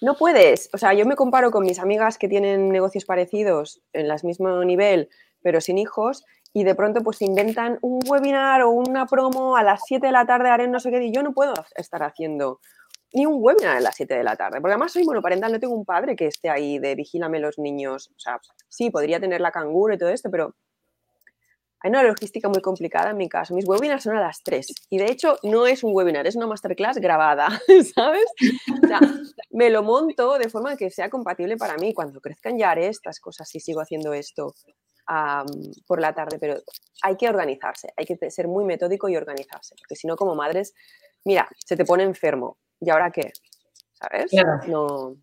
no 0.00 0.16
puedes. 0.16 0.68
O 0.72 0.78
sea, 0.78 0.94
yo 0.94 1.06
me 1.06 1.16
comparo 1.16 1.50
con 1.50 1.64
mis 1.64 1.78
amigas 1.78 2.18
que 2.18 2.28
tienen 2.28 2.70
negocios 2.70 3.04
parecidos 3.04 3.82
en 3.92 4.06
el 4.06 4.12
mismo 4.22 4.64
nivel, 4.64 5.08
pero 5.42 5.60
sin 5.60 5.78
hijos, 5.78 6.24
y 6.52 6.64
de 6.64 6.74
pronto 6.74 7.02
pues 7.02 7.20
inventan 7.22 7.78
un 7.82 8.00
webinar 8.08 8.62
o 8.62 8.70
una 8.70 9.06
promo 9.06 9.56
a 9.56 9.62
las 9.62 9.82
7 9.86 10.06
de 10.06 10.12
la 10.12 10.26
tarde 10.26 10.48
haré 10.48 10.68
no 10.68 10.80
sé 10.80 10.90
qué 10.90 11.02
y 11.04 11.12
yo 11.12 11.22
no 11.22 11.32
puedo 11.32 11.52
estar 11.74 12.02
haciendo 12.02 12.60
ni 13.12 13.26
un 13.26 13.36
webinar 13.38 13.76
a 13.76 13.80
las 13.80 13.94
7 13.94 14.16
de 14.16 14.24
la 14.24 14.36
tarde, 14.36 14.60
porque 14.60 14.72
además 14.72 14.92
soy 14.92 15.04
monoparental, 15.04 15.52
no 15.52 15.60
tengo 15.60 15.74
un 15.74 15.84
padre 15.84 16.16
que 16.16 16.26
esté 16.26 16.50
ahí 16.50 16.78
de 16.78 16.94
vigílame 16.94 17.40
los 17.40 17.58
niños, 17.58 18.10
o 18.14 18.18
sea, 18.18 18.40
sí, 18.68 18.90
podría 18.90 19.20
tener 19.20 19.40
la 19.40 19.52
canguro 19.52 19.94
y 19.94 19.98
todo 19.98 20.08
esto, 20.08 20.30
pero 20.30 20.54
hay 21.80 21.90
una 21.90 22.02
logística 22.02 22.48
muy 22.48 22.60
complicada 22.60 23.10
en 23.10 23.16
mi 23.16 23.28
caso. 23.28 23.54
Mis 23.54 23.68
webinars 23.68 24.02
son 24.02 24.16
a 24.16 24.20
las 24.20 24.42
3 24.42 24.66
y 24.90 24.98
de 24.98 25.10
hecho 25.10 25.38
no 25.42 25.66
es 25.66 25.84
un 25.84 25.94
webinar, 25.94 26.26
es 26.26 26.36
una 26.36 26.46
masterclass 26.46 26.98
grabada, 26.98 27.48
¿sabes? 27.94 28.24
O 28.82 28.86
sea, 28.86 29.00
me 29.50 29.70
lo 29.70 29.82
monto 29.82 30.38
de 30.38 30.48
forma 30.48 30.76
que 30.76 30.90
sea 30.90 31.10
compatible 31.10 31.56
para 31.56 31.76
mí. 31.76 31.92
Cuando 31.94 32.20
crezcan 32.20 32.58
ya 32.58 32.70
haré 32.70 32.88
estas 32.88 33.20
cosas 33.20 33.48
si 33.48 33.60
sigo 33.60 33.80
haciendo 33.80 34.12
esto 34.12 34.54
por 35.86 36.00
la 36.00 36.14
tarde, 36.14 36.38
pero 36.40 36.56
hay 37.02 37.16
que 37.16 37.28
organizarse, 37.28 37.92
hay 37.96 38.04
que 38.04 38.30
ser 38.30 38.48
muy 38.48 38.64
metódico 38.64 39.08
y 39.08 39.16
organizarse, 39.16 39.76
porque 39.78 39.94
si 39.94 40.06
no 40.06 40.16
como 40.16 40.34
madres, 40.34 40.74
mira, 41.24 41.48
se 41.64 41.76
te 41.76 41.84
pone 41.84 42.02
enfermo, 42.02 42.58
¿y 42.80 42.90
ahora 42.90 43.10
qué? 43.12 43.32
¿Sabes? 43.92 44.32
No. 44.66 45.16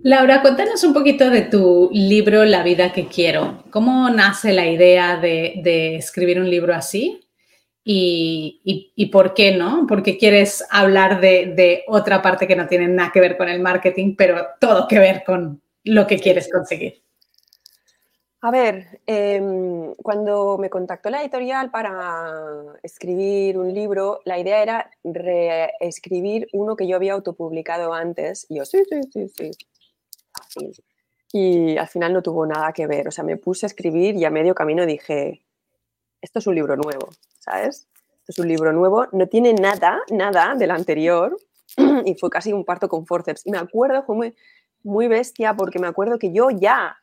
Laura, 0.00 0.42
cuéntanos 0.42 0.84
un 0.84 0.94
poquito 0.94 1.28
de 1.28 1.42
tu 1.42 1.90
libro 1.92 2.44
La 2.44 2.62
vida 2.62 2.92
que 2.92 3.08
quiero. 3.08 3.64
¿Cómo 3.70 4.08
nace 4.10 4.52
la 4.52 4.64
idea 4.68 5.16
de, 5.16 5.96
escribir 5.96 6.38
un 6.38 6.48
libro 6.48 6.72
así? 6.72 7.26
Y, 7.82 9.10
por 9.10 9.34
qué 9.34 9.56
no? 9.56 9.86
Porque 9.88 10.16
quieres 10.16 10.64
hablar 10.70 11.20
de, 11.20 11.82
otra 11.88 12.22
parte 12.22 12.46
que 12.46 12.54
no 12.54 12.68
tiene 12.68 12.86
nada 12.86 13.10
que 13.12 13.20
ver 13.20 13.36
con 13.36 13.48
el 13.48 13.60
marketing, 13.60 14.14
pero 14.16 14.46
todo 14.60 14.86
que 14.86 15.00
ver 15.00 15.24
con 15.26 15.60
lo 15.82 16.06
que 16.06 16.20
quieres 16.20 16.48
conseguir. 16.48 17.02
A 18.40 18.52
ver, 18.52 19.00
em, 19.04 19.94
cuando 19.96 20.58
me 20.58 20.70
contactó 20.70 21.10
la 21.10 21.22
editorial 21.22 21.72
para 21.72 22.76
escribir 22.84 23.58
un 23.58 23.74
libro, 23.74 24.20
la 24.24 24.38
idea 24.38 24.62
era 24.62 24.90
reescribir 25.02 26.46
uno 26.52 26.76
que 26.76 26.86
yo 26.86 26.94
había 26.94 27.14
autopublicado 27.14 27.92
antes. 27.92 28.46
Y 28.48 28.58
yo, 28.58 28.64
sí, 28.64 28.84
sí, 28.88 29.00
sí, 29.12 29.28
sí. 29.28 29.50
Fácil. 30.32 30.72
Y 31.32 31.76
al 31.76 31.88
final 31.88 32.12
no 32.12 32.22
tuvo 32.22 32.46
nada 32.46 32.72
que 32.72 32.86
ver. 32.86 33.08
O 33.08 33.10
sea, 33.10 33.24
me 33.24 33.36
puse 33.36 33.66
a 33.66 33.68
escribir 33.68 34.16
y 34.16 34.24
a 34.24 34.30
medio 34.30 34.54
camino 34.54 34.86
dije, 34.86 35.42
esto 36.20 36.38
es 36.38 36.46
un 36.46 36.54
libro 36.54 36.76
nuevo, 36.76 37.08
¿sabes? 37.38 37.86
Esto 38.20 38.32
es 38.32 38.38
un 38.38 38.48
libro 38.48 38.72
nuevo, 38.72 39.06
no 39.12 39.26
tiene 39.26 39.52
nada, 39.54 40.00
nada 40.10 40.54
del 40.54 40.70
anterior. 40.70 41.36
y 42.04 42.14
fue 42.14 42.30
casi 42.30 42.52
un 42.52 42.64
parto 42.64 42.88
con 42.88 43.06
forceps. 43.06 43.46
Y 43.46 43.50
me 43.50 43.58
acuerdo, 43.58 44.02
fue 44.04 44.16
muy, 44.16 44.34
muy 44.82 45.08
bestia 45.08 45.54
porque 45.54 45.78
me 45.78 45.86
acuerdo 45.86 46.18
que 46.18 46.32
yo 46.32 46.50
ya 46.50 46.96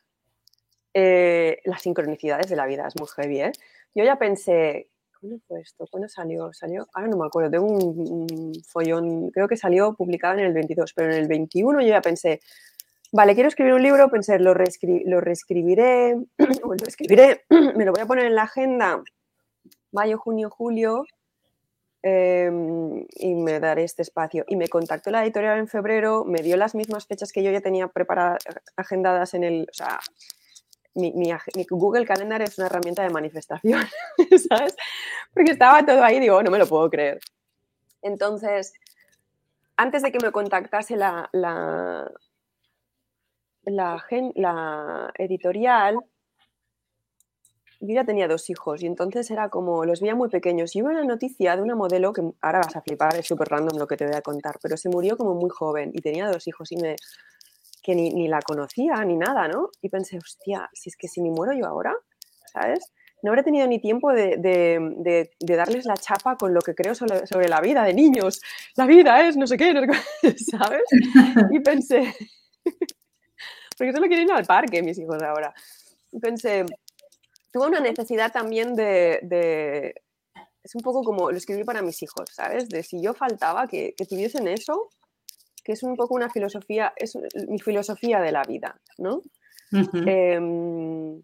eh, 0.94 1.60
las 1.64 1.82
sincronicidades 1.82 2.48
de 2.48 2.56
la 2.56 2.66
vida, 2.66 2.86
es 2.88 2.96
muy 2.98 3.08
heavy, 3.16 3.40
¿eh? 3.40 3.52
Yo 3.94 4.04
ya 4.04 4.16
pensé, 4.16 4.88
¿cuándo 5.20 5.38
fue 5.46 5.60
esto? 5.60 5.86
¿Cuándo 5.90 6.08
salió? 6.08 6.52
Salió, 6.52 6.86
ahora 6.94 7.08
no 7.08 7.18
me 7.18 7.26
acuerdo, 7.26 7.50
tengo 7.50 7.66
un, 7.66 8.52
follón, 8.66 9.30
creo 9.30 9.48
que 9.48 9.56
salió 9.56 9.94
publicado 9.94 10.38
en 10.38 10.46
el 10.46 10.52
22, 10.52 10.92
pero 10.94 11.12
en 11.12 11.18
el 11.18 11.28
21 11.28 11.82
yo 11.82 11.88
ya 11.88 12.00
pensé, 12.00 12.40
vale, 13.12 13.34
quiero 13.34 13.48
escribir 13.48 13.74
un 13.74 13.82
libro, 13.82 14.10
pensé, 14.10 14.38
lo, 14.38 14.54
lo 14.54 15.20
reescribiré, 15.20 16.16
lo 16.38 16.74
escribiré, 16.86 17.44
me 17.50 17.84
lo 17.84 17.92
voy 17.92 18.02
a 18.02 18.06
poner 18.06 18.26
en 18.26 18.34
la 18.34 18.42
agenda, 18.42 19.02
mayo, 19.92 20.18
junio, 20.18 20.50
julio, 20.50 21.04
em, 22.02 23.06
y 23.10 23.34
me 23.34 23.60
daré 23.60 23.84
este 23.84 24.02
espacio. 24.02 24.44
Y 24.48 24.56
me 24.56 24.68
contactó 24.68 25.10
la 25.10 25.22
editorial 25.24 25.58
en 25.58 25.68
febrero, 25.68 26.24
me 26.24 26.42
dio 26.42 26.56
las 26.56 26.74
mismas 26.74 27.06
fechas 27.06 27.32
que 27.32 27.42
yo 27.42 27.50
ya 27.50 27.60
tenía 27.60 27.88
preparadas, 27.88 28.44
agendadas 28.76 29.34
en 29.34 29.44
el, 29.44 29.66
o 29.70 29.74
sea, 29.74 29.98
mi, 30.96 31.12
Google 31.68 32.06
Calendar 32.06 32.42
es 32.42 32.58
una 32.58 32.66
herramienta 32.66 33.02
de 33.02 33.10
manifestación, 33.10 33.82
¿sabes? 34.48 34.76
Porque 35.32 35.52
estaba 35.52 35.84
todo 35.84 36.02
ahí 36.02 36.20
digo, 36.20 36.42
no 36.42 36.50
me 36.50 36.58
lo 36.58 36.66
puedo 36.66 36.88
creer. 36.90 37.20
Entonces, 38.02 38.72
antes 39.76 40.02
de 40.02 40.12
que 40.12 40.18
me 40.22 40.32
contactase 40.32 40.96
la, 40.96 41.28
la, 43.66 45.12
editorial, 45.18 45.98
yo 47.80 48.04
tenía 48.04 48.26
dos 48.26 48.48
hijos 48.48 48.82
y 48.82 48.86
entonces 48.86 49.30
era 49.30 49.48
como, 49.50 49.84
los 49.84 50.00
veía 50.00 50.14
muy 50.14 50.28
pequeños. 50.28 50.74
Y 50.74 50.82
hubo 50.82 50.90
una 50.90 51.04
noticia 51.04 51.56
de 51.56 51.62
una 51.62 51.74
modelo 51.74 52.12
que 52.12 52.22
ahora 52.40 52.60
vas 52.60 52.76
a 52.76 52.82
flipar, 52.82 53.16
es 53.16 53.26
súper 53.26 53.48
random 53.48 53.78
lo 53.78 53.86
que 53.86 53.96
te 53.96 54.06
voy 54.06 54.14
a 54.14 54.22
contar, 54.22 54.58
pero 54.62 54.76
se 54.76 54.88
murió 54.88 55.16
como 55.16 55.34
muy 55.34 55.50
joven 55.50 55.90
y 55.92 56.00
tenía 56.00 56.30
dos 56.30 56.46
hijos 56.46 56.72
y 56.72 56.76
me, 56.76 56.96
que 57.86 57.94
ni, 57.94 58.26
la 58.26 58.40
conocía 58.42 59.04
ni 59.04 59.16
nada, 59.16 59.46
¿no? 59.46 59.70
Y 59.80 59.88
pensé, 59.88 60.18
hostia, 60.18 60.68
si 60.72 60.90
es 60.90 60.96
que 60.96 61.06
si 61.06 61.22
me 61.22 61.30
muero 61.30 61.52
yo 61.52 61.66
ahora, 61.66 61.94
¿sabes? 62.52 62.92
No 63.22 63.30
habré 63.30 63.44
tenido 63.44 63.66
ni 63.68 63.80
tiempo 63.80 64.12
de, 64.12 65.30
darles 65.40 65.84
la 65.86 65.96
chapa 65.96 66.36
con 66.36 66.52
lo 66.52 66.60
que 66.60 66.74
creo 66.74 66.94
sobre, 66.94 67.48
la 67.48 67.60
vida 67.60 67.84
de 67.84 67.94
niños. 67.94 68.40
La 68.76 68.86
vida 68.86 69.26
es 69.26 69.36
no 69.36 69.46
sé 69.46 69.56
qué, 69.56 69.72
¿sabes? 70.50 70.82
Y 71.50 71.60
pensé, 71.60 72.12
porque 73.76 73.92
solo 73.92 74.06
quieren 74.06 74.26
ir 74.26 74.32
al 74.32 74.44
parque 74.44 74.82
mis 74.82 74.98
hijos 74.98 75.22
ahora. 75.22 75.54
Pensé, 76.20 76.64
tuve 77.52 77.66
una 77.66 77.80
necesidad 77.80 78.32
también 78.32 78.74
de, 78.74 79.94
es 80.62 80.74
un 80.74 80.82
poco 80.82 81.02
como 81.02 81.30
lo 81.30 81.36
escribí 81.36 81.64
para 81.64 81.82
mis 81.82 82.02
hijos, 82.02 82.30
¿sabes? 82.32 82.68
De 82.68 82.82
si 82.82 83.02
yo 83.02 83.14
faltaba, 83.14 83.66
que, 83.66 83.94
que 83.96 84.06
tuviesen 84.06 84.48
eso, 84.48 84.90
que 85.66 85.72
es 85.72 85.82
un 85.82 85.96
poco 85.96 86.14
una 86.14 86.30
filosofía, 86.30 86.92
es 86.96 87.18
mi 87.48 87.58
filosofía 87.58 88.20
de 88.20 88.32
la 88.32 88.42
vida, 88.44 88.80
¿no? 88.98 89.22
Em, 89.72 91.20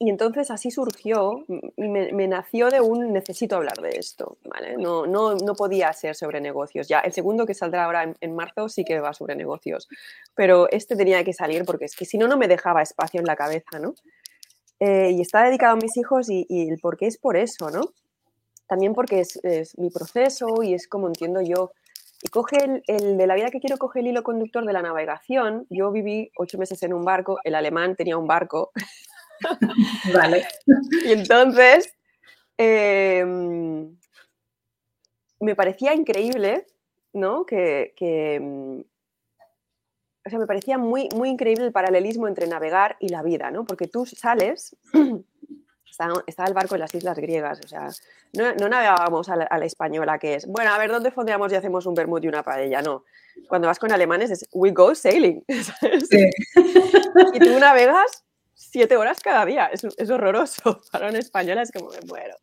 y 0.00 0.10
entonces 0.10 0.50
así 0.52 0.70
surgió 0.70 1.44
me, 1.76 2.28
nació 2.28 2.68
de 2.70 2.80
un 2.80 3.12
necesito 3.12 3.56
hablar 3.56 3.78
de 3.80 3.90
esto, 3.90 4.38
¿vale? 4.44 4.76
No, 4.76 5.06
no, 5.06 5.34
no, 5.34 5.54
podía 5.54 5.92
ser 5.92 6.14
sobre 6.14 6.40
negocios. 6.40 6.86
Ya 6.86 7.00
el 7.00 7.12
segundo 7.12 7.46
que 7.46 7.54
saldrá 7.54 7.84
ahora 7.84 8.14
en, 8.20 8.36
marzo 8.36 8.68
sí 8.68 8.84
que 8.84 9.00
va 9.00 9.12
sobre 9.12 9.34
negocios, 9.34 9.88
pero 10.36 10.70
este 10.70 10.94
tenía 10.94 11.24
que 11.24 11.32
salir 11.32 11.64
porque 11.64 11.86
es 11.86 11.96
que 11.96 12.04
si 12.04 12.16
no, 12.16 12.28
no 12.28 12.36
me 12.36 12.46
dejaba 12.46 12.80
espacio 12.82 13.18
en 13.18 13.26
la 13.26 13.34
cabeza, 13.34 13.80
¿no? 13.80 13.94
Eh, 14.78 15.10
y 15.10 15.20
está 15.20 15.42
dedicado 15.42 15.72
a 15.72 15.76
mis 15.76 15.96
hijos 15.96 16.28
y, 16.30 16.46
el 16.48 16.78
por 16.78 16.96
qué 16.96 17.06
es 17.06 17.18
por 17.18 17.36
eso, 17.36 17.70
¿no? 17.70 17.92
También 18.68 18.94
porque 18.94 19.20
es, 19.20 19.40
es 19.42 19.76
mi 19.78 19.90
proceso 19.90 20.62
y 20.62 20.74
es 20.74 20.86
como 20.86 21.08
entiendo 21.08 21.40
yo 21.40 21.72
y 22.22 22.28
coge 22.28 22.82
el, 22.86 23.16
de 23.16 23.26
la 23.26 23.34
vida 23.36 23.50
que 23.50 23.60
quiero, 23.60 23.78
coge 23.78 24.00
el 24.00 24.08
hilo 24.08 24.22
conductor 24.22 24.64
de 24.64 24.72
la 24.72 24.82
navegación. 24.82 25.66
Yo 25.70 25.92
viví 25.92 26.30
ocho 26.36 26.58
meses 26.58 26.82
en 26.82 26.92
un 26.92 27.04
barco, 27.04 27.38
el 27.44 27.54
alemán 27.54 27.94
tenía 27.94 28.16
un 28.16 28.26
barco. 28.26 28.72
Vale. 30.14 30.46
y 31.04 31.12
entonces 31.12 31.92
em, 32.56 33.96
me 35.40 35.54
parecía 35.54 35.94
increíble, 35.94 36.66
¿no? 37.12 37.46
Que, 37.46 37.92
mm, 38.40 38.80
o 40.26 40.30
sea, 40.30 40.38
me 40.38 40.46
parecía 40.46 40.78
muy, 40.78 41.08
muy 41.14 41.30
increíble 41.30 41.64
el 41.64 41.72
paralelismo 41.72 42.28
entre 42.28 42.46
navegar 42.46 42.96
y 43.00 43.08
la 43.08 43.22
vida, 43.22 43.50
¿no? 43.50 43.64
Porque 43.64 43.86
tú 43.86 44.04
sales 44.06 44.76
estaba, 46.26 46.48
el 46.48 46.54
barco 46.54 46.74
en 46.74 46.80
las 46.80 46.94
islas 46.94 47.18
griegas, 47.18 47.60
o 47.64 47.68
sea, 47.68 47.88
no, 48.34 48.68
navegábamos 48.68 49.28
a 49.28 49.36
la, 49.36 49.64
española 49.64 50.18
que 50.18 50.34
es, 50.34 50.46
bueno, 50.46 50.70
a 50.70 50.78
ver, 50.78 50.90
¿dónde 50.90 51.10
fondeamos 51.10 51.50
y 51.52 51.56
hacemos 51.56 51.86
un 51.86 51.94
vermut 51.94 52.24
y 52.24 52.28
una 52.28 52.42
paella? 52.42 52.82
No, 52.82 53.04
cuando 53.48 53.68
vas 53.68 53.78
con 53.78 53.90
alemanes 53.90 54.30
es, 54.30 54.48
we 54.52 54.70
go 54.70 54.94
sailing, 54.94 55.44
y 57.34 57.38
tú 57.38 57.58
navegas 57.58 58.24
siete 58.58 58.96
horas 58.96 59.20
cada 59.20 59.46
día, 59.46 59.66
es, 59.66 59.84
es 59.84 60.10
horroroso, 60.10 60.80
para 60.92 61.08
una 61.08 61.18
española 61.18 61.62
es 61.62 61.70
como 61.72 61.90
me 61.90 62.00
muero. 62.06 62.34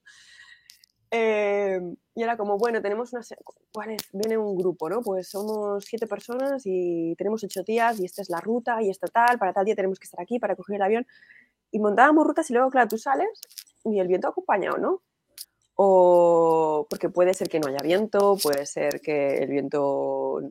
Eh, 1.12 1.80
y 2.16 2.24
era 2.24 2.36
como, 2.36 2.58
bueno, 2.58 2.82
tenemos 2.82 3.14
una... 3.14 3.22
¿Cuál 3.72 3.92
es? 3.92 4.02
Viene 4.12 4.38
un 4.38 4.58
grupo, 4.58 4.90
¿no? 4.90 5.02
Pues 5.02 5.30
somos 5.30 5.86
siete 5.86 6.08
personas 6.08 6.64
y 6.66 7.16
tenemos 7.18 7.44
ocho 7.44 7.64
días 7.64 8.00
y 8.00 8.06
esta 8.06 8.22
es 8.22 8.30
la 8.30 8.42
ruta 8.42 8.82
y 8.82 8.90
esta 8.90 9.08
tal, 9.08 9.38
para 9.38 9.54
tal 9.54 9.66
día 9.66 9.76
tenemos 9.76 10.00
que 10.00 10.06
estar 10.06 10.22
aquí 10.22 10.40
para 10.40 10.56
coger 10.56 10.78
el 10.78 10.82
avión 10.82 11.08
y 11.72 11.80
montábamos 11.80 12.26
rutas 12.26 12.50
y 12.50 12.54
luego, 12.54 12.70
claro, 12.70 12.88
tú 12.88 12.98
sales 12.98 13.30
y 13.84 14.00
el 14.00 14.08
viento 14.08 14.28
acompaña 14.28 14.72
o 14.72 14.78
no. 14.78 15.02
O 15.76 16.88
porque 16.90 17.10
puede 17.10 17.34
ser 17.34 17.50
que 17.50 17.60
no 17.60 17.68
haya 17.68 17.84
viento, 17.84 18.38
puede 18.42 18.66
ser 18.66 19.02
que 19.02 19.38
el 19.38 19.50
viento 19.50 20.42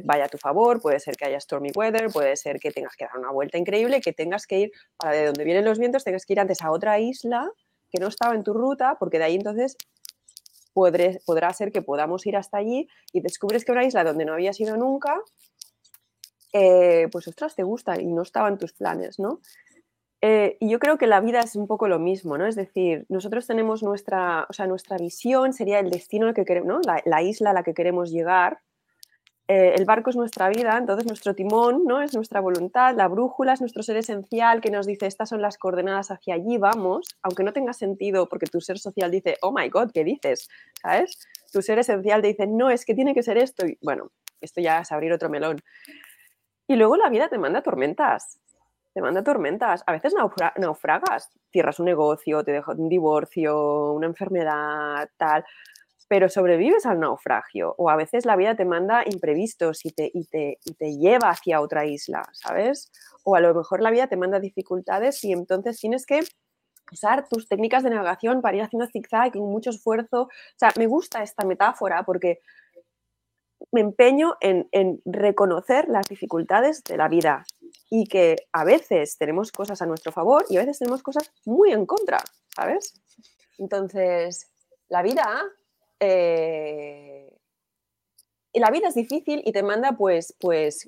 vaya 0.00 0.24
a 0.24 0.28
tu 0.28 0.38
favor, 0.38 0.80
puede 0.80 0.98
ser 1.00 1.16
que 1.16 1.26
haya 1.26 1.40
stormy 1.40 1.70
weather, 1.74 2.10
puede 2.10 2.36
ser 2.36 2.58
que 2.58 2.70
tengas 2.70 2.96
que 2.96 3.04
dar 3.04 3.18
una 3.18 3.30
vuelta 3.30 3.58
increíble, 3.58 4.00
que 4.00 4.12
tengas 4.12 4.46
que 4.46 4.58
ir, 4.58 4.72
para 4.96 5.14
de 5.14 5.26
donde 5.26 5.44
vienen 5.44 5.64
los 5.64 5.78
vientos, 5.78 6.04
tengas 6.04 6.24
que 6.24 6.32
ir 6.32 6.40
antes 6.40 6.62
a 6.62 6.70
otra 6.70 6.98
isla 6.98 7.50
que 7.90 8.00
no 8.00 8.08
estaba 8.08 8.34
en 8.34 8.42
tu 8.42 8.54
ruta, 8.54 8.96
porque 8.98 9.18
de 9.18 9.24
ahí 9.24 9.34
entonces 9.34 9.76
podrá 10.72 11.52
ser 11.52 11.70
que 11.70 11.82
podamos 11.82 12.26
ir 12.26 12.36
hasta 12.36 12.56
allí 12.56 12.88
y 13.12 13.20
descubres 13.20 13.64
que 13.64 13.72
una 13.72 13.84
isla 13.84 14.04
donde 14.04 14.24
no 14.24 14.32
habías 14.32 14.58
ido 14.58 14.76
nunca, 14.78 15.20
eh, 16.52 17.08
pues 17.12 17.28
ostras, 17.28 17.54
te 17.54 17.62
gusta 17.62 18.00
y 18.00 18.06
no 18.06 18.22
estaba 18.22 18.48
en 18.48 18.58
tus 18.58 18.72
planes, 18.72 19.18
¿no? 19.18 19.40
Eh, 20.24 20.56
y 20.60 20.70
yo 20.70 20.78
creo 20.78 20.98
que 20.98 21.08
la 21.08 21.20
vida 21.20 21.40
es 21.40 21.56
un 21.56 21.66
poco 21.66 21.88
lo 21.88 21.98
mismo, 21.98 22.38
¿no? 22.38 22.46
Es 22.46 22.54
decir, 22.54 23.06
nosotros 23.08 23.46
tenemos 23.46 23.82
nuestra, 23.82 24.46
o 24.48 24.52
sea, 24.52 24.68
nuestra 24.68 24.96
visión 24.96 25.52
sería 25.52 25.80
el 25.80 25.90
destino 25.90 26.28
al 26.28 26.34
que 26.34 26.44
queremos, 26.44 26.68
¿no? 26.68 26.80
la, 27.04 27.22
isla 27.22 27.50
a 27.50 27.52
la 27.52 27.64
que 27.64 27.74
queremos 27.74 28.12
llegar. 28.12 28.60
Eh, 29.52 29.74
el 29.76 29.84
barco 29.84 30.08
es 30.08 30.16
nuestra 30.16 30.48
vida, 30.48 30.78
entonces 30.78 31.04
nuestro 31.06 31.34
timón, 31.34 31.84
¿no? 31.84 32.00
Es 32.00 32.14
nuestra 32.14 32.40
voluntad, 32.40 32.96
la 32.96 33.06
brújula 33.06 33.52
es 33.52 33.60
nuestro 33.60 33.82
ser 33.82 33.98
esencial 33.98 34.62
que 34.62 34.70
nos 34.70 34.86
dice 34.86 35.06
estas 35.06 35.28
son 35.28 35.42
las 35.42 35.58
coordenadas 35.58 36.10
hacia 36.10 36.36
allí 36.36 36.56
vamos, 36.56 37.18
aunque 37.22 37.42
no 37.42 37.52
tenga 37.52 37.74
sentido 37.74 38.30
porque 38.30 38.46
tu 38.46 38.62
ser 38.62 38.78
social 38.78 39.10
dice, 39.10 39.36
oh 39.42 39.52
my 39.52 39.68
god, 39.68 39.90
¿qué 39.92 40.04
dices? 40.04 40.48
¿Sabes? 40.80 41.28
Tu 41.52 41.60
ser 41.60 41.78
esencial 41.78 42.22
te 42.22 42.28
dice, 42.28 42.46
no, 42.46 42.70
es 42.70 42.86
que 42.86 42.94
tiene 42.94 43.12
que 43.12 43.22
ser 43.22 43.36
esto. 43.36 43.66
Y 43.66 43.76
bueno, 43.82 44.10
esto 44.40 44.62
ya 44.62 44.80
es 44.80 44.90
abrir 44.90 45.12
otro 45.12 45.28
melón. 45.28 45.60
Y 46.66 46.76
luego 46.76 46.96
la 46.96 47.10
vida 47.10 47.28
te 47.28 47.36
manda 47.36 47.60
tormentas 47.60 48.38
te 48.94 49.00
manda 49.00 49.22
tormentas. 49.22 49.82
A 49.86 49.92
veces 49.92 50.14
naufragas, 50.56 51.30
cierras 51.50 51.80
un 51.80 51.86
negocio, 51.86 52.44
te 52.44 52.52
deja 52.52 52.72
un 52.72 52.88
divorcio, 52.88 53.92
una 53.92 54.06
enfermedad, 54.06 55.08
tal, 55.16 55.44
pero 56.12 56.28
sobrevives 56.28 56.84
al 56.84 57.00
naufragio. 57.00 57.74
O 57.78 57.88
a 57.88 57.96
veces 57.96 58.26
la 58.26 58.36
vida 58.36 58.54
te 58.54 58.66
manda 58.66 59.02
imprevistos 59.06 59.86
y 59.86 59.92
te, 59.92 60.10
y 60.12 60.26
te, 60.26 60.58
y 60.62 60.74
te 60.74 60.98
lleva 60.98 61.30
hacia 61.30 61.62
otra 61.62 61.86
isla, 61.86 62.22
¿sabes? 62.32 62.92
O 63.24 63.34
a 63.34 63.40
lo 63.40 63.54
mejor 63.54 63.80
la 63.80 63.90
vida 63.90 64.08
te 64.08 64.18
manda 64.18 64.38
dificultades 64.38 65.24
y 65.24 65.32
entonces 65.32 65.78
tienes 65.78 66.04
que 66.04 66.20
usar 66.92 67.26
tus 67.30 67.48
técnicas 67.48 67.82
de 67.82 67.88
navegación 67.88 68.42
para 68.42 68.58
ir 68.58 68.62
haciendo 68.62 68.86
zigzag 68.88 69.32
con 69.32 69.50
mucho 69.50 69.70
esfuerzo. 69.70 70.24
O 70.24 70.28
sea, 70.56 70.70
me 70.76 70.86
gusta 70.86 71.22
esta 71.22 71.46
metáfora 71.46 72.02
porque 72.02 72.40
me 73.70 73.80
empeño 73.80 74.36
en, 74.42 75.00
reconocer 75.06 75.88
las 75.88 76.06
dificultades 76.10 76.84
de 76.84 76.98
la 76.98 77.08
vida 77.08 77.46
y 77.88 78.06
que 78.06 78.36
a 78.52 78.64
veces 78.64 79.16
tenemos 79.16 79.50
cosas 79.50 79.80
a 79.80 79.86
nuestro 79.86 80.12
favor 80.12 80.44
y 80.50 80.58
a 80.58 80.60
veces 80.60 80.78
tenemos 80.78 81.02
cosas 81.02 81.32
muy 81.46 81.72
en 81.72 81.86
contra, 81.86 82.22
¿sabes? 82.54 83.00
Entonces, 83.56 84.50
la 84.90 85.00
vida... 85.00 85.42
Eh, 86.04 87.32
la 88.54 88.70
vida 88.70 88.88
es 88.88 88.94
difícil 88.94 89.40
y 89.44 89.52
te 89.52 89.62
manda 89.62 89.92
pues, 89.92 90.34
pues 90.40 90.84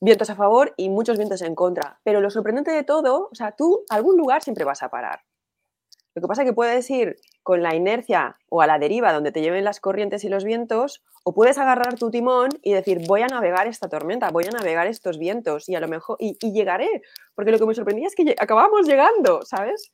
vientos 0.00 0.30
a 0.30 0.34
favor 0.34 0.72
y 0.78 0.88
muchos 0.88 1.18
vientos 1.18 1.42
en 1.42 1.54
contra. 1.54 2.00
Pero 2.02 2.20
lo 2.20 2.30
sorprendente 2.30 2.70
de 2.70 2.82
todo, 2.82 3.28
o 3.30 3.34
sea, 3.34 3.52
tú 3.52 3.84
a 3.90 3.96
algún 3.96 4.16
lugar 4.16 4.42
siempre 4.42 4.64
vas 4.64 4.82
a 4.82 4.88
parar. 4.88 5.20
Lo 6.14 6.22
que 6.22 6.28
pasa 6.28 6.42
es 6.42 6.48
que 6.48 6.54
puedes 6.54 6.90
ir 6.90 7.16
con 7.42 7.62
la 7.62 7.74
inercia 7.74 8.36
o 8.48 8.62
a 8.62 8.66
la 8.66 8.78
deriva 8.78 9.12
donde 9.12 9.32
te 9.32 9.42
lleven 9.42 9.64
las 9.64 9.80
corrientes 9.80 10.24
y 10.24 10.28
los 10.28 10.44
vientos, 10.44 11.02
o 11.22 11.34
puedes 11.34 11.58
agarrar 11.58 11.96
tu 11.96 12.10
timón 12.10 12.48
y 12.62 12.72
decir, 12.72 13.06
voy 13.06 13.20
a 13.20 13.26
navegar 13.26 13.66
esta 13.66 13.88
tormenta, 13.88 14.30
voy 14.30 14.44
a 14.46 14.50
navegar 14.50 14.86
estos 14.86 15.18
vientos 15.18 15.68
y 15.68 15.74
a 15.74 15.80
lo 15.80 15.88
mejor, 15.88 16.16
y, 16.18 16.36
llegaré. 16.52 17.02
Porque 17.34 17.52
lo 17.52 17.58
que 17.58 17.66
me 17.66 17.74
sorprendía 17.74 18.08
es 18.08 18.16
que 18.16 18.34
acabamos 18.38 18.88
llegando, 18.88 19.42
¿sabes? 19.42 19.92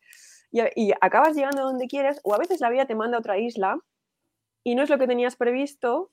Y, 0.52 0.62
y 0.76 0.92
acabas 1.00 1.36
llegando 1.36 1.64
donde 1.64 1.88
quieres, 1.88 2.20
o 2.22 2.34
a 2.34 2.38
veces 2.38 2.60
la 2.60 2.70
vida 2.70 2.86
te 2.86 2.94
manda 2.94 3.18
a 3.18 3.20
otra 3.20 3.36
isla 3.38 3.78
y 4.66 4.74
no 4.74 4.82
es 4.82 4.90
lo 4.90 4.98
que 4.98 5.06
tenías 5.06 5.36
previsto, 5.36 6.10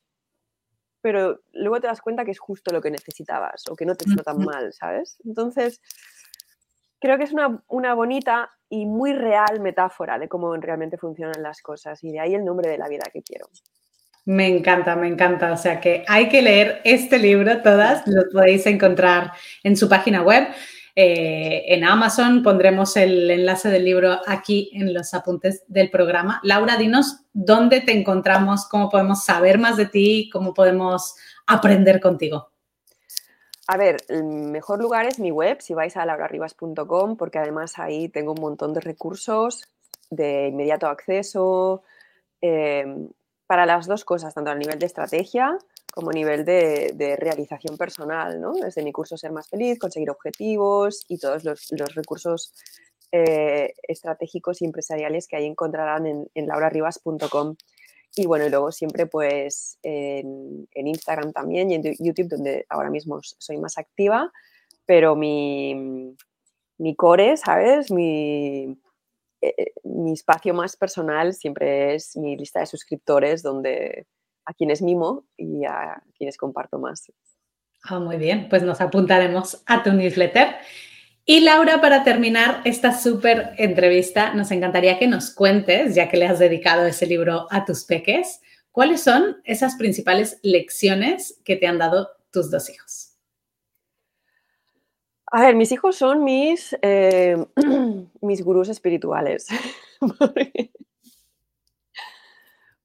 pero 1.01 1.39
luego 1.53 1.81
te 1.81 1.87
das 1.87 2.01
cuenta 2.01 2.23
que 2.23 2.29
es 2.29 2.39
justo 2.39 2.71
lo 2.71 2.83
que 2.83 2.91
necesitabas 2.91 3.63
o 3.67 3.75
que 3.75 3.83
no 3.83 3.95
te 3.95 4.07
está 4.07 4.21
tan 4.21 4.45
mal, 4.45 4.71
¿sabes? 4.73 5.17
Entonces, 5.25 5.81
creo 6.99 7.17
que 7.17 7.23
es 7.23 7.33
una, 7.33 7.63
una, 7.67 7.95
bonita 7.95 8.51
y 8.69 8.85
muy 8.85 9.13
real 9.13 9.59
metáfora 9.59 10.19
de 10.19 10.29
cómo 10.29 10.55
realmente 10.55 10.99
funcionan 10.99 11.41
las 11.41 11.63
cosas 11.63 12.03
y 12.03 12.11
de 12.11 12.19
ahí 12.19 12.35
el 12.35 12.45
nombre 12.45 12.69
de 12.69 12.77
la 12.77 12.87
vida 12.87 13.09
que 13.11 13.23
quiero. 13.23 13.47
Me 14.25 14.47
encanta, 14.47 14.95
me 14.95 15.07
encanta. 15.07 15.51
O 15.51 15.57
sea 15.57 15.81
que 15.81 16.05
hay 16.07 16.29
que 16.29 16.43
leer 16.43 16.79
este 16.83 17.17
libro, 17.17 17.59
todas, 17.63 18.03
lo 18.05 18.21
podéis 18.31 18.67
encontrar 18.67 19.31
en 19.63 19.75
su 19.75 19.89
página 19.89 20.21
web. 20.21 20.47
Eh, 20.95 21.73
en 21.73 21.83
Amazon 21.83 22.43
pondremos 22.43 22.95
el 22.97 23.31
enlace 23.31 23.69
del 23.69 23.83
libro 23.83 24.19
aquí 24.27 24.69
en 24.73 24.93
los 24.93 25.13
apuntes 25.13 25.63
del 25.67 25.89
programa. 25.89 26.39
Laura, 26.43 26.77
dinos 26.77 27.21
dónde 27.33 27.81
te 27.81 27.93
encontramos, 27.93 28.67
cómo 28.67 28.89
podemos 28.89 29.23
saber 29.23 29.57
más 29.57 29.75
de 29.75 29.87
ti, 29.87 30.29
cómo 30.31 30.53
podemos 30.53 31.15
aprender 31.47 31.99
contigo. 31.99 32.49
A 33.65 33.77
ver, 33.77 33.97
el 34.09 34.23
mejor 34.23 34.81
lugar 34.81 35.07
es 35.07 35.19
mi 35.19 35.31
web, 35.31 35.61
si 35.61 35.73
vais 35.73 35.97
a 35.97 36.05
laurarribas.com, 36.05 37.17
porque 37.17 37.39
además 37.39 37.79
ahí 37.79 38.09
tengo 38.09 38.33
un 38.33 38.41
montón 38.41 38.73
de 38.73 38.81
recursos 38.81 39.69
de 40.11 40.49
inmediato 40.49 40.87
acceso 40.87 41.81
eh, 42.41 42.85
para 43.47 43.65
las 43.65 43.87
dos 43.87 44.05
cosas, 44.05 44.33
tanto 44.35 44.51
a 44.51 44.55
nivel 44.55 44.77
de 44.77 44.85
estrategia 44.85 45.57
como 45.93 46.11
nivel 46.11 46.43
de, 46.43 47.15
realización 47.19 47.77
personal, 47.77 48.41
¿no? 48.41 48.53
Desde 48.53 48.81
mi 48.81 48.91
curso 48.91 49.15
Ser 49.15 49.31
Más 49.31 49.47
Feliz, 49.47 49.77
conseguir 49.77 50.09
objetivos 50.09 51.05
y 51.07 51.19
todos 51.19 51.43
los, 51.43 51.69
recursos 51.93 52.51
eh, 53.11 53.75
estratégicos 53.83 54.61
y 54.61 54.65
empresariales 54.65 55.27
que 55.27 55.35
ahí 55.35 55.45
encontrarán 55.45 56.07
en, 56.07 56.27
en 56.33 56.47
laurarribas.com. 56.47 57.55
Y 58.15 58.25
bueno, 58.25 58.47
y 58.47 58.49
luego 58.49 58.71
siempre 58.71 59.05
pues 59.05 59.77
en, 59.83 60.67
Instagram 60.73 61.31
también 61.31 61.69
y 61.69 61.75
en 61.75 61.83
YouTube, 61.99 62.27
donde 62.27 62.65
ahora 62.69 62.89
mismo 62.89 63.19
soy 63.21 63.57
más 63.57 63.77
activa, 63.77 64.31
pero 64.87 65.15
mi, 65.15 66.15
mi 66.79 66.95
core, 66.95 67.37
¿sabes? 67.37 67.91
Mi, 67.91 68.75
eh, 69.41 69.73
mi 69.83 70.13
espacio 70.13 70.55
más 70.55 70.75
personal 70.75 71.33
siempre 71.33 71.93
es 71.93 72.17
mi 72.17 72.35
lista 72.35 72.61
de 72.61 72.65
suscriptores, 72.65 73.43
donde 73.43 74.07
a 74.45 74.53
quienes 74.53 74.81
mimo 74.81 75.25
y 75.37 75.65
a 75.65 76.01
quienes 76.17 76.37
comparto 76.37 76.79
más. 76.79 77.11
Ah, 77.83 77.99
muy 77.99 78.17
bien, 78.17 78.47
pues 78.49 78.63
nos 78.63 78.81
apuntaremos 78.81 79.61
a 79.65 79.83
tu 79.83 79.91
newsletter. 79.91 80.55
Y 81.25 81.41
Laura, 81.41 81.79
para 81.79 82.03
terminar 82.03 82.61
esta 82.65 82.97
súper 82.97 83.53
entrevista, 83.57 84.33
nos 84.33 84.51
encantaría 84.51 84.99
que 84.99 85.07
nos 85.07 85.31
cuentes, 85.31 85.95
ya 85.95 86.09
que 86.09 86.17
le 86.17 86.27
has 86.27 86.39
dedicado 86.39 86.85
ese 86.85 87.07
libro 87.07 87.47
a 87.49 87.65
tus 87.65 87.85
peques, 87.85 88.41
cuáles 88.71 89.01
son 89.01 89.37
esas 89.45 89.75
principales 89.75 90.39
lecciones 90.43 91.39
que 91.45 91.55
te 91.55 91.67
han 91.67 91.77
dado 91.77 92.09
tus 92.31 92.51
dos 92.51 92.69
hijos. 92.69 93.13
A 95.27 95.41
ver, 95.41 95.55
mis 95.55 95.71
hijos 95.71 95.95
son 95.95 96.23
mis, 96.23 96.77
eh, 96.81 97.37
mis 98.21 98.43
gurús 98.43 98.69
espirituales. 98.69 99.47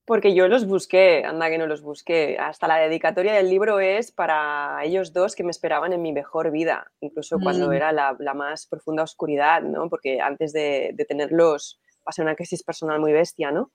Porque 0.08 0.32
yo 0.32 0.48
los 0.48 0.66
busqué, 0.66 1.22
anda 1.22 1.50
que 1.50 1.58
no 1.58 1.66
los 1.66 1.82
busqué. 1.82 2.38
Hasta 2.40 2.66
la 2.66 2.78
dedicatoria 2.78 3.34
del 3.34 3.50
libro 3.50 3.78
es 3.78 4.10
para 4.10 4.80
ellos 4.82 5.12
dos 5.12 5.36
que 5.36 5.44
me 5.44 5.50
esperaban 5.50 5.92
en 5.92 6.00
mi 6.00 6.12
mejor 6.12 6.50
vida, 6.50 6.90
incluso 7.00 7.38
cuando 7.38 7.68
mm. 7.68 7.72
era 7.74 7.92
la, 7.92 8.34
más 8.34 8.66
profunda 8.66 9.02
oscuridad, 9.02 9.60
¿no? 9.60 9.90
Porque 9.90 10.22
antes 10.22 10.54
de, 10.54 10.94
tenerlos 11.06 11.78
pasé 12.04 12.22
una 12.22 12.34
crisis 12.36 12.62
personal 12.62 12.98
muy 13.00 13.12
bestia, 13.12 13.50
¿no? 13.50 13.70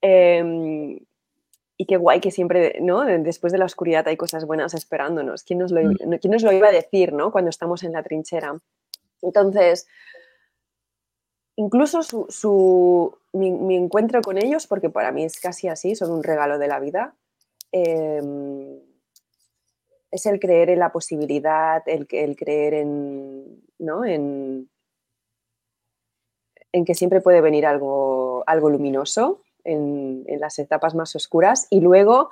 Em, 0.00 0.98
y 1.76 1.84
qué 1.84 1.98
guay 1.98 2.20
que 2.20 2.30
siempre, 2.30 2.78
¿no? 2.80 3.04
Después 3.04 3.52
de 3.52 3.58
la 3.58 3.66
oscuridad 3.66 4.08
hay 4.08 4.16
cosas 4.16 4.46
buenas 4.46 4.72
esperándonos. 4.72 5.44
¿Quién 5.44 5.58
nos 5.58 5.70
lo, 5.70 5.82
mm. 5.82 6.18
¿quién 6.18 6.32
nos 6.32 6.42
lo 6.44 6.52
iba 6.52 6.68
a 6.68 6.72
decir, 6.72 7.12
¿no? 7.12 7.30
Cuando 7.30 7.50
estamos 7.50 7.82
en 7.82 7.92
la 7.92 8.02
trinchera. 8.02 8.58
Entonces, 9.20 9.86
incluso 11.56 12.02
su, 12.02 13.18
mi, 13.32 13.76
encuentro 13.76 14.22
con 14.22 14.38
ellos, 14.38 14.66
porque 14.66 14.90
para 14.90 15.12
mí 15.12 15.24
es 15.24 15.40
casi 15.40 15.68
así, 15.68 15.94
son 15.94 16.10
un 16.10 16.22
regalo 16.22 16.58
de 16.58 16.68
la 16.68 16.80
vida, 16.80 17.14
em, 17.72 18.80
es 20.10 20.26
el 20.26 20.38
creer 20.40 20.70
en 20.70 20.78
la 20.78 20.92
posibilidad, 20.92 21.82
el, 21.86 22.06
el 22.10 22.36
creer 22.36 22.74
en, 22.74 23.62
¿no? 23.78 24.04
en, 24.04 24.68
en 26.72 26.84
que 26.84 26.94
siempre 26.94 27.20
puede 27.20 27.40
venir 27.40 27.66
algo, 27.66 28.44
algo 28.46 28.70
luminoso 28.70 29.42
en, 29.64 30.24
en 30.26 30.40
las 30.40 30.58
etapas 30.58 30.94
más 30.94 31.14
oscuras 31.16 31.66
y 31.70 31.80
luego 31.80 32.30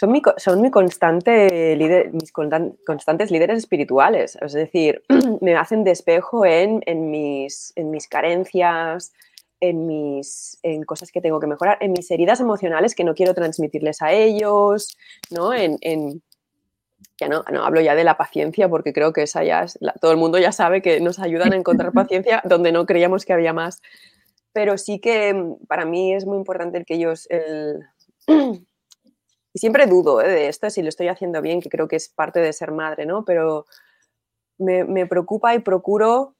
son 0.00 0.12
mi, 0.12 0.22
son 0.38 0.62
mi 0.62 0.70
constante 0.70 1.76
líder, 1.76 2.10
mis 2.14 2.32
constantes 2.32 3.30
líderes 3.30 3.58
espirituales. 3.58 4.38
Es 4.40 4.54
decir, 4.54 5.02
me 5.42 5.54
hacen 5.56 5.84
despejo 5.84 6.46
en, 6.46 6.82
en, 6.86 7.10
mis, 7.10 7.74
en 7.76 7.90
mis 7.90 8.08
carencias, 8.08 9.12
en, 9.60 9.86
mis, 9.86 10.58
en 10.62 10.84
cosas 10.84 11.12
que 11.12 11.20
tengo 11.20 11.38
que 11.38 11.46
mejorar, 11.46 11.76
en 11.82 11.92
mis 11.92 12.10
heridas 12.10 12.40
emocionales 12.40 12.94
que 12.94 13.04
no 13.04 13.14
quiero 13.14 13.34
transmitirles 13.34 14.00
a 14.00 14.12
ellos, 14.12 14.96
¿no? 15.28 15.52
En, 15.52 15.76
en 15.82 16.22
ya 17.18 17.28
no, 17.28 17.44
no, 17.52 17.66
hablo 17.66 17.82
ya 17.82 17.94
de 17.94 18.04
la 18.04 18.16
paciencia 18.16 18.70
porque 18.70 18.94
creo 18.94 19.12
que 19.12 19.24
esa 19.24 19.44
ya 19.44 19.66
todo 20.00 20.12
el 20.12 20.16
mundo 20.16 20.38
ya 20.38 20.52
sabe 20.52 20.80
que 20.80 21.00
nos 21.00 21.18
ayudan 21.18 21.52
a 21.52 21.56
encontrar 21.56 21.92
paciencia 21.92 22.40
donde 22.46 22.72
no 22.72 22.86
creíamos 22.86 23.26
que 23.26 23.34
había 23.34 23.52
más. 23.52 23.82
Pero 24.54 24.78
sí 24.78 24.98
que 24.98 25.34
mm, 25.34 25.66
para 25.66 25.84
mí 25.84 26.14
es 26.14 26.24
muy 26.24 26.38
importante 26.38 26.78
el 26.78 26.86
que 26.86 26.94
ellos, 26.94 27.28
el, 27.28 27.84
y 29.52 29.58
siempre 29.58 29.86
dudo 29.86 30.20
¿eh? 30.20 30.28
de 30.28 30.48
esto, 30.48 30.70
si 30.70 30.82
lo 30.82 30.88
estoy 30.88 31.08
haciendo 31.08 31.42
bien, 31.42 31.60
que 31.60 31.68
creo 31.68 31.88
que 31.88 31.96
es 31.96 32.08
parte 32.08 32.40
de 32.40 32.52
ser 32.52 32.72
madre, 32.72 33.06
¿no? 33.06 33.24
Pero 33.24 33.66
me, 34.58 35.06
preocupa 35.06 35.54
y 35.54 35.60
procuro 35.60 36.36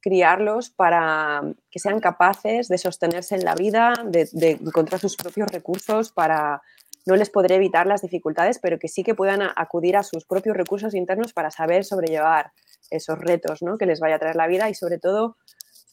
criarlos 0.00 0.70
para 0.70 1.42
que 1.70 1.78
sean 1.78 2.00
capaces 2.00 2.68
de 2.68 2.78
sostenerse 2.78 3.36
en 3.36 3.44
la 3.44 3.54
vida, 3.54 3.94
de, 4.04 4.28
encontrar 4.60 5.00
sus 5.00 5.16
propios 5.16 5.50
recursos 5.50 6.12
para, 6.12 6.60
no 7.06 7.16
les 7.16 7.30
podré 7.30 7.54
evitar 7.54 7.86
las 7.86 8.02
dificultades, 8.02 8.58
pero 8.58 8.78
que 8.78 8.88
sí 8.88 9.02
que 9.02 9.14
puedan 9.14 9.40
acudir 9.56 9.96
a 9.96 10.02
sus 10.02 10.26
propios 10.26 10.56
recursos 10.56 10.94
internos 10.94 11.32
para 11.32 11.50
saber 11.50 11.84
sobrellevar 11.84 12.52
esos 12.90 13.18
retos 13.18 13.62
¿no? 13.62 13.78
que 13.78 13.86
les 13.86 14.00
vaya 14.00 14.16
a 14.16 14.18
traer 14.18 14.36
la 14.36 14.46
vida 14.46 14.68
y 14.68 14.74
sobre 14.74 14.98
todo 14.98 15.36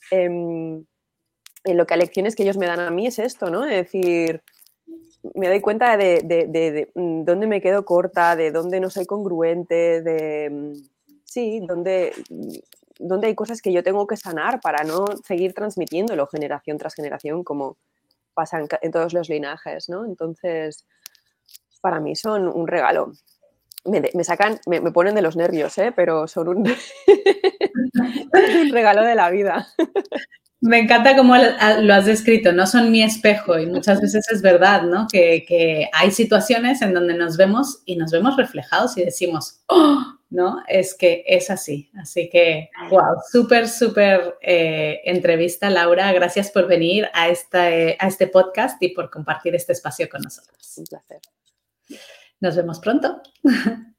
em, 0.09 0.83
en 1.63 1.77
lo 1.77 1.85
que 1.85 1.93
a 1.93 1.97
lecciones 1.97 2.35
que 2.35 2.43
ellos 2.43 2.57
me 2.57 2.65
dan 2.65 2.79
a 2.79 2.91
mí 2.91 3.07
es 3.07 3.19
esto, 3.19 3.49
¿no? 3.49 3.65
Es 3.65 3.75
decir, 3.75 4.43
me 5.35 5.47
doy 5.47 5.61
cuenta 5.61 5.97
de, 5.97 6.91
mm, 6.95 7.23
dónde 7.23 7.47
me 7.47 7.61
quedo 7.61 7.85
corta, 7.85 8.35
de 8.35 8.51
dónde 8.51 8.79
no 8.79 8.89
soy 8.89 9.05
congruente, 9.05 10.01
de, 10.01 10.49
mm, 10.49 10.73
sí, 11.25 11.61
dónde, 11.67 12.13
mm, 12.29 12.53
dónde 12.99 13.27
hay 13.27 13.35
cosas 13.35 13.61
que 13.61 13.71
yo 13.71 13.83
tengo 13.83 14.07
que 14.07 14.17
sanar 14.17 14.59
para 14.61 14.83
no 14.83 15.05
seguir 15.25 15.53
transmitiéndolo 15.53 16.27
generación 16.27 16.77
tras 16.77 16.95
generación 16.95 17.43
como 17.43 17.77
pasa 18.33 18.59
en, 18.81 18.91
todos 18.91 19.13
los 19.13 19.29
linajes, 19.29 19.89
¿no? 19.89 20.05
Entonces, 20.05 20.85
para 21.81 21.99
mí 21.99 22.15
son 22.15 22.47
un 22.47 22.67
regalo. 22.67 23.11
Me, 23.83 24.23
sacan, 24.23 24.59
me, 24.67 24.79
me, 24.79 24.91
ponen 24.91 25.15
de 25.15 25.23
los 25.23 25.35
nervios, 25.35 25.75
¿eh? 25.79 25.91
pero 25.95 26.27
son 26.27 26.49
un 26.49 26.65
regalo 28.71 29.03
de 29.03 29.15
la 29.15 29.29
vida. 29.31 29.67
Me 30.61 30.77
encanta 30.77 31.15
cómo 31.15 31.35
lo 31.35 31.93
has 31.93 32.05
descrito, 32.05 32.51
no 32.51 32.67
son 32.67 32.91
mi 32.91 33.01
espejo 33.01 33.57
y 33.57 33.65
muchas 33.65 33.99
veces 33.99 34.27
es 34.31 34.43
verdad, 34.43 34.83
¿no? 34.83 35.07
Que, 35.11 35.89
hay 35.91 36.11
situaciones 36.11 36.83
en 36.83 36.93
donde 36.93 37.15
nos 37.15 37.35
vemos 37.35 37.81
y 37.85 37.95
nos 37.95 38.11
vemos 38.11 38.37
reflejados 38.37 38.95
y 38.95 39.03
decimos, 39.03 39.63
oh, 39.65 40.03
¿no? 40.29 40.61
Es 40.67 40.93
que 40.93 41.23
es 41.25 41.49
así. 41.49 41.89
Así 41.99 42.29
que, 42.29 42.69
wow, 42.91 43.15
súper, 43.31 43.67
súper 43.67 44.35
eh, 44.39 45.01
entrevista, 45.05 45.67
Laura. 45.71 46.13
Gracias 46.13 46.51
por 46.51 46.67
venir 46.67 47.09
a, 47.15 47.29
esta, 47.29 47.63
a 47.63 48.07
este 48.07 48.27
podcast 48.27 48.81
y 48.83 48.89
por 48.89 49.09
compartir 49.09 49.55
este 49.55 49.73
espacio 49.73 50.07
con 50.09 50.21
nosotros. 50.21 50.73
Un 50.77 50.85
placer. 50.85 51.21
Nos 52.39 52.55
vemos 52.55 52.79
pronto. 52.79 53.19